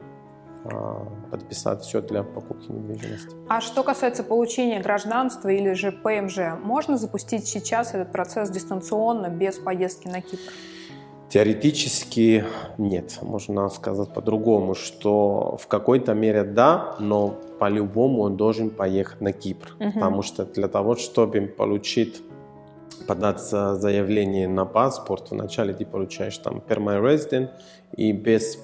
а, 0.63 1.07
подписать 1.31 1.81
все 1.81 2.01
для 2.01 2.23
покупки 2.23 2.71
недвижимости. 2.71 3.35
А 3.49 3.61
что 3.61 3.83
касается 3.83 4.23
получения 4.23 4.79
гражданства 4.79 5.49
или 5.49 5.73
же 5.73 5.91
ПМЖ, 5.91 6.59
можно 6.61 6.97
запустить 6.97 7.47
сейчас 7.47 7.95
этот 7.95 8.11
процесс 8.11 8.49
дистанционно, 8.49 9.27
без 9.27 9.57
поездки 9.57 10.07
на 10.07 10.21
Кипр? 10.21 10.51
Теоретически 11.31 12.43
нет. 12.77 13.19
Можно 13.21 13.69
сказать 13.69 14.13
по-другому, 14.13 14.75
что 14.75 15.57
в 15.61 15.67
какой-то 15.67 16.13
мере 16.13 16.43
да, 16.43 16.97
но 16.99 17.35
по-любому 17.57 18.23
он 18.23 18.35
должен 18.35 18.69
поехать 18.69 19.21
на 19.21 19.31
Кипр. 19.31 19.73
Угу. 19.79 19.93
Потому 19.93 20.23
что 20.23 20.43
для 20.43 20.67
того, 20.67 20.97
чтобы 20.97 21.39
получить 21.41 22.21
подать 23.07 23.39
заявление 23.39 24.49
на 24.49 24.65
паспорт, 24.65 25.31
вначале 25.31 25.73
ты 25.73 25.85
получаешь 25.85 26.37
там 26.37 26.61
permanent 26.67 27.01
resident, 27.01 27.49
и 27.95 28.11
без 28.11 28.59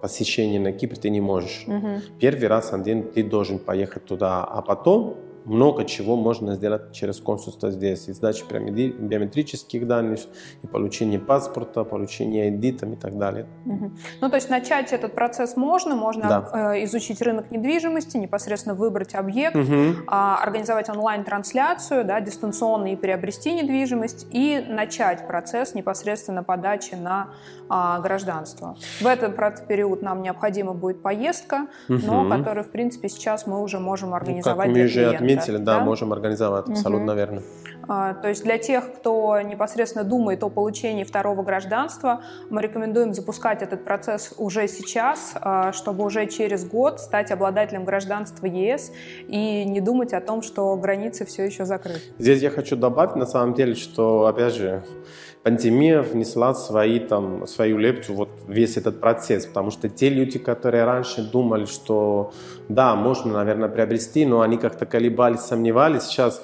посещения 0.00 0.60
на 0.60 0.72
Кипр 0.72 0.96
ты 0.96 1.10
не 1.10 1.20
можешь. 1.20 1.64
Угу. 1.66 2.18
Первый 2.18 2.48
раз 2.48 2.72
один 2.72 3.02
ты 3.02 3.22
должен 3.22 3.58
поехать 3.58 4.06
туда, 4.06 4.44
а 4.44 4.62
потом 4.62 5.18
много 5.44 5.84
чего 5.84 6.16
можно 6.16 6.54
сделать 6.54 6.92
через 6.92 7.20
консульство 7.20 7.70
здесь. 7.70 8.08
И 8.08 8.12
сдача 8.12 8.44
биометрических 8.50 9.86
данных, 9.86 10.20
и 10.62 10.66
получение 10.66 11.18
паспорта, 11.18 11.84
получение 11.84 12.50
ID 12.50 12.78
там, 12.78 12.92
и 12.94 12.96
так 12.96 13.18
далее. 13.18 13.46
Угу. 13.66 13.90
Ну, 14.20 14.28
то 14.28 14.36
есть 14.36 14.50
начать 14.50 14.92
этот 14.92 15.14
процесс 15.14 15.56
можно, 15.56 15.94
можно 15.94 16.28
да. 16.28 16.74
э, 16.74 16.84
изучить 16.84 17.20
рынок 17.22 17.50
недвижимости, 17.50 18.16
непосредственно 18.16 18.74
выбрать 18.74 19.14
объект, 19.14 19.56
угу. 19.56 19.94
организовать 20.06 20.88
онлайн-трансляцию, 20.88 22.04
да, 22.04 22.20
дистанционно 22.20 22.92
и 22.92 22.96
приобрести 22.96 23.52
недвижимость, 23.52 24.26
и 24.30 24.64
начать 24.68 25.26
процесс 25.26 25.74
непосредственно 25.74 26.42
подачи 26.42 26.94
на 26.94 27.30
э, 27.68 28.02
гражданство. 28.02 28.76
В 29.00 29.06
этот 29.06 29.66
период 29.66 30.02
нам 30.02 30.22
необходима 30.22 30.74
будет 30.74 31.02
поездка, 31.02 31.66
угу. 31.88 31.98
но 32.04 32.28
которую, 32.28 32.64
в 32.64 32.70
принципе, 32.70 33.08
сейчас 33.08 33.46
мы 33.46 33.60
уже 33.60 33.78
можем 33.78 34.14
организовать 34.14 34.68
ну, 34.68 34.74
как 34.74 34.86
для 34.86 35.18
клиента 35.18 35.31
отметили, 35.34 35.56
да, 35.58 35.78
да, 35.78 35.84
можем 35.84 36.12
организовать, 36.12 36.68
абсолютно 36.68 37.12
угу. 37.12 37.18
верно. 37.18 37.42
А, 37.88 38.14
то 38.14 38.28
есть 38.28 38.44
для 38.44 38.58
тех, 38.58 38.92
кто 38.92 39.40
непосредственно 39.40 40.04
думает 40.04 40.42
о 40.44 40.48
получении 40.48 41.04
второго 41.04 41.42
гражданства, 41.42 42.22
мы 42.48 42.62
рекомендуем 42.62 43.12
запускать 43.12 43.62
этот 43.62 43.84
процесс 43.84 44.34
уже 44.38 44.68
сейчас, 44.68 45.34
а, 45.40 45.72
чтобы 45.72 46.04
уже 46.04 46.26
через 46.26 46.64
год 46.64 47.00
стать 47.00 47.30
обладателем 47.30 47.84
гражданства 47.84 48.46
ЕС 48.46 48.92
и 49.28 49.64
не 49.64 49.80
думать 49.80 50.12
о 50.12 50.20
том, 50.20 50.42
что 50.42 50.76
границы 50.76 51.24
все 51.24 51.44
еще 51.44 51.64
закрыты. 51.64 52.00
Здесь 52.18 52.42
я 52.42 52.50
хочу 52.50 52.76
добавить, 52.76 53.16
на 53.16 53.26
самом 53.26 53.54
деле, 53.54 53.74
что, 53.74 54.26
опять 54.26 54.54
же, 54.54 54.84
пандемия 55.42 56.02
внесла 56.02 56.54
свои, 56.54 56.98
там, 57.00 57.46
свою 57.46 57.78
лепту 57.78 58.14
вот 58.14 58.28
весь 58.46 58.76
этот 58.76 59.00
процесс, 59.00 59.46
потому 59.46 59.70
что 59.70 59.88
те 59.88 60.08
люди, 60.08 60.38
которые 60.38 60.84
раньше 60.84 61.22
думали, 61.22 61.64
что 61.64 62.32
да, 62.68 62.94
можно, 62.94 63.32
наверное, 63.32 63.68
приобрести, 63.68 64.24
но 64.24 64.40
они 64.40 64.56
как-то 64.56 64.86
колебались, 64.86 65.40
сомневались, 65.40 66.04
сейчас 66.04 66.42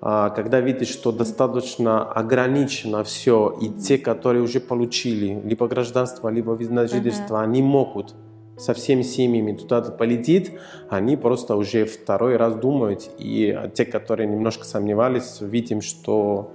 а, 0.00 0.30
когда 0.30 0.60
видишь, 0.60 0.88
что 0.88 1.10
достаточно 1.10 2.04
ограничено 2.04 3.02
все, 3.02 3.56
и 3.60 3.68
те, 3.68 3.98
которые 3.98 4.42
уже 4.42 4.60
получили 4.60 5.40
либо 5.44 5.66
гражданство, 5.66 6.28
либо 6.28 6.54
вид 6.54 6.70
на 6.70 6.86
жительство, 6.86 7.36
uh-huh. 7.36 7.44
они 7.44 7.62
могут 7.62 8.14
со 8.58 8.72
всеми 8.72 9.02
семьями 9.02 9.56
туда 9.56 9.82
полететь, 9.82 10.52
они 10.88 11.16
просто 11.16 11.56
уже 11.56 11.84
второй 11.84 12.36
раз 12.36 12.54
думают, 12.54 13.10
и 13.18 13.58
те, 13.74 13.84
которые 13.84 14.26
немножко 14.28 14.64
сомневались, 14.64 15.38
видим, 15.40 15.80
что 15.80 16.52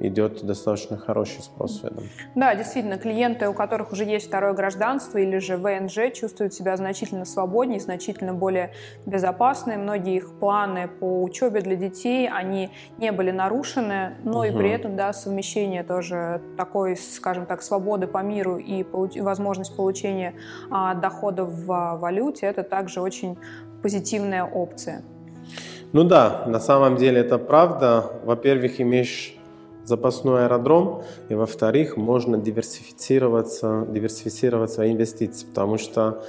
идет 0.00 0.44
достаточно 0.44 0.96
хороший 0.96 1.42
спрос 1.42 1.80
в 1.80 1.84
этом. 1.84 2.04
Да, 2.34 2.54
действительно, 2.54 2.98
клиенты, 2.98 3.48
у 3.48 3.54
которых 3.54 3.92
уже 3.92 4.04
есть 4.04 4.26
второе 4.26 4.52
гражданство 4.52 5.18
или 5.18 5.38
же 5.38 5.56
ВНЖ, 5.56 6.12
чувствуют 6.14 6.54
себя 6.54 6.76
значительно 6.76 7.24
свободнее, 7.24 7.80
значительно 7.80 8.34
более 8.34 8.72
безопасные. 9.06 9.78
Многие 9.78 10.16
их 10.16 10.38
планы 10.38 10.88
по 10.88 11.22
учебе 11.22 11.60
для 11.60 11.76
детей, 11.76 12.28
они 12.28 12.70
не 12.98 13.12
были 13.12 13.30
нарушены, 13.30 14.16
но 14.24 14.40
угу. 14.40 14.44
и 14.44 14.50
при 14.50 14.70
этом, 14.70 14.96
да, 14.96 15.12
совмещение 15.12 15.82
тоже 15.82 16.40
такой, 16.56 16.96
скажем 16.96 17.46
так, 17.46 17.62
свободы 17.62 18.06
по 18.06 18.22
миру 18.22 18.56
и 18.56 18.82
получ- 18.82 19.20
возможность 19.22 19.76
получения 19.76 20.34
а, 20.70 20.94
доходов 20.94 21.50
в 21.50 21.98
валюте, 22.00 22.46
это 22.46 22.62
также 22.62 23.00
очень 23.00 23.38
позитивная 23.82 24.44
опция. 24.44 25.02
Ну 25.92 26.04
да, 26.04 26.44
на 26.46 26.58
самом 26.58 26.96
деле 26.96 27.20
это 27.20 27.38
правда. 27.38 28.04
Во-первых, 28.24 28.80
имеешь 28.80 29.36
запасной 29.84 30.44
аэродром, 30.44 31.02
и 31.28 31.34
во-вторых, 31.34 31.96
можно 31.96 32.38
диверсифицироваться, 32.38 33.86
диверсифицировать 33.88 34.70
свои 34.70 34.92
инвестиции, 34.92 35.46
потому 35.46 35.78
что 35.78 36.24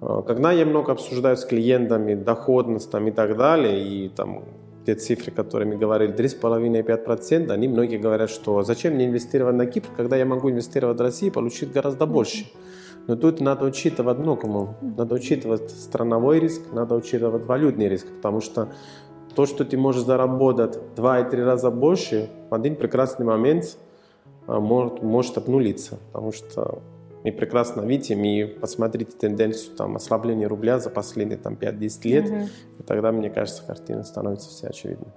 э, 0.00 0.22
когда 0.26 0.52
я 0.52 0.66
много 0.66 0.92
обсуждаю 0.92 1.36
с 1.36 1.44
клиентами 1.44 2.14
доходность 2.14 2.90
там, 2.90 3.08
и 3.08 3.10
так 3.10 3.36
далее, 3.36 3.82
и 3.86 4.08
там 4.08 4.44
те 4.86 4.94
цифры, 4.94 5.32
которые 5.32 5.68
мы 5.68 5.76
говорили, 5.76 6.14
3,5-5%, 6.14 7.50
они 7.50 7.68
многие 7.68 7.98
говорят, 7.98 8.30
что 8.30 8.62
зачем 8.62 8.94
мне 8.94 9.06
инвестировать 9.06 9.56
на 9.56 9.66
Кипр, 9.66 9.88
когда 9.96 10.16
я 10.16 10.24
могу 10.24 10.50
инвестировать 10.50 10.98
в 10.98 11.02
Россию 11.02 11.32
и 11.32 11.34
получить 11.34 11.72
гораздо 11.72 12.06
больше. 12.06 12.46
Но 13.08 13.16
тут 13.16 13.40
надо 13.40 13.64
учитывать 13.64 14.18
многому. 14.18 14.74
Надо 14.80 15.14
учитывать 15.14 15.70
страновой 15.70 16.40
риск, 16.40 16.62
надо 16.72 16.94
учитывать 16.94 17.44
валютный 17.44 17.88
риск, 17.88 18.06
потому 18.16 18.40
что 18.40 18.68
то, 19.36 19.44
что 19.44 19.66
ты 19.66 19.76
можешь 19.76 20.02
заработать 20.02 20.78
два 20.96 21.20
и 21.20 21.30
три 21.30 21.42
раза 21.42 21.70
больше, 21.70 22.30
в 22.48 22.54
один 22.54 22.74
прекрасный 22.74 23.26
момент 23.26 23.76
а, 24.46 24.58
может, 24.60 25.02
может 25.02 25.36
обнулиться, 25.36 25.98
потому 26.10 26.32
что 26.32 26.82
мы 27.22 27.32
прекрасно 27.32 27.82
видим 27.82 28.24
и 28.24 28.46
посмотрите 28.46 29.12
тенденцию 29.12 29.76
там, 29.76 29.96
ослабления 29.96 30.48
рубля 30.48 30.78
за 30.78 30.88
последние 30.88 31.36
там, 31.36 31.54
5-10 31.54 32.08
лет, 32.08 32.24
mm-hmm. 32.24 32.48
и 32.78 32.82
тогда, 32.82 33.12
мне 33.12 33.28
кажется, 33.28 33.62
картина 33.66 34.04
становится 34.04 34.48
все 34.48 34.68
очевидной. 34.68 35.12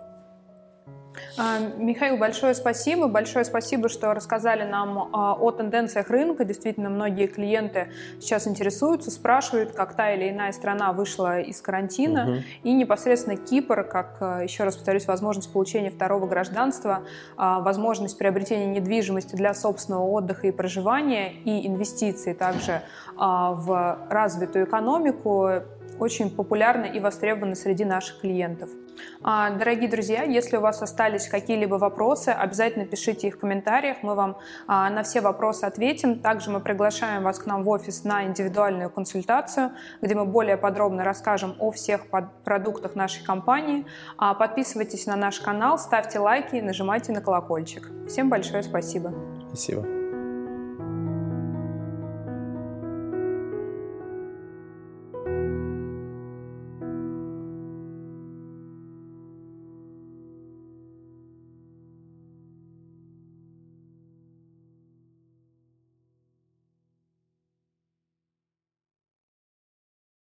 А, 1.38 1.60
Михаил, 1.78 2.18
большое 2.18 2.54
спасибо. 2.54 3.08
Большое 3.08 3.46
спасибо, 3.46 3.90
что 3.90 4.14
рассказали 4.14 4.64
нам 4.64 5.10
а, 5.14 5.34
о 5.34 5.52
тенденциях 5.52 6.10
рынка. 6.10 6.44
Действительно, 6.44 6.90
многие 6.90 7.28
клиенты 7.28 7.92
сейчас 8.20 8.48
интересуются, 8.48 9.12
спрашивают, 9.12 9.72
как 9.72 9.96
та 9.96 10.14
или 10.14 10.30
иная 10.30 10.52
страна 10.52 10.92
вышла 10.94 11.40
из 11.40 11.62
карантина. 11.62 12.24
Угу. 12.24 12.40
И 12.64 12.74
непосредственно 12.74 13.38
Кипр, 13.38 13.84
как, 13.84 14.18
а, 14.20 14.42
еще 14.42 14.64
раз 14.64 14.76
повторюсь, 14.76 15.08
возможность 15.08 15.52
получения 15.52 15.90
второго 15.90 16.28
гражданства, 16.28 17.04
возможность 17.38 18.18
приобретения 18.18 18.66
недвижимости 18.68 19.36
для 19.36 19.54
собственного 19.54 20.04
отдыха 20.04 20.48
и 20.48 20.52
проживания 20.52 21.32
и 21.46 21.68
инвестиций 21.68 22.34
также 22.34 22.82
в 23.16 23.98
развитую 24.10 24.66
экономику 24.66 25.62
очень 26.00 26.30
популярны 26.30 26.86
и 26.88 27.00
востребованы 27.00 27.56
среди 27.56 27.86
наших 27.86 28.22
клиентов. 28.22 28.70
А, 29.22 29.52
дорогие 29.52 29.90
друзья, 29.90 30.24
если 30.24 30.58
у 30.58 30.62
вас 30.62 30.82
остались 30.82 31.28
какие-либо 31.28 31.76
вопросы, 31.76 32.30
обязательно 32.30 32.86
пишите 32.86 33.28
их 33.28 33.36
в 33.36 33.40
комментариях, 33.40 33.98
мы 34.02 34.16
вам 34.16 34.38
а, 34.68 34.90
на 34.90 35.04
все 35.04 35.22
вопросы 35.22 35.66
ответим. 35.66 36.20
Также 36.20 36.50
мы 36.52 36.60
приглашаем 36.60 37.24
вас 37.24 37.40
к 37.40 37.46
нам 37.46 37.64
в 37.64 37.70
офис 37.70 38.04
на 38.04 38.26
индивидуальную 38.26 38.90
консультацию, 38.90 39.72
где 40.02 40.16
мы 40.16 40.26
более 40.26 40.58
подробно 40.58 41.04
расскажем 41.04 41.56
о 41.60 41.72
всех 41.72 42.08
продуктах 42.44 42.96
нашей 42.96 43.24
компании. 43.24 43.86
А, 44.18 44.34
подписывайтесь 44.34 45.06
на 45.06 45.16
наш 45.16 45.40
канал, 45.40 45.78
ставьте 45.78 46.20
лайки 46.20 46.56
и 46.56 46.62
нажимайте 46.62 47.12
на 47.12 47.22
колокольчик. 47.22 47.90
Всем 48.08 48.30
большое 48.30 48.64
спасибо. 48.64 49.14
Спасибо. 49.48 49.99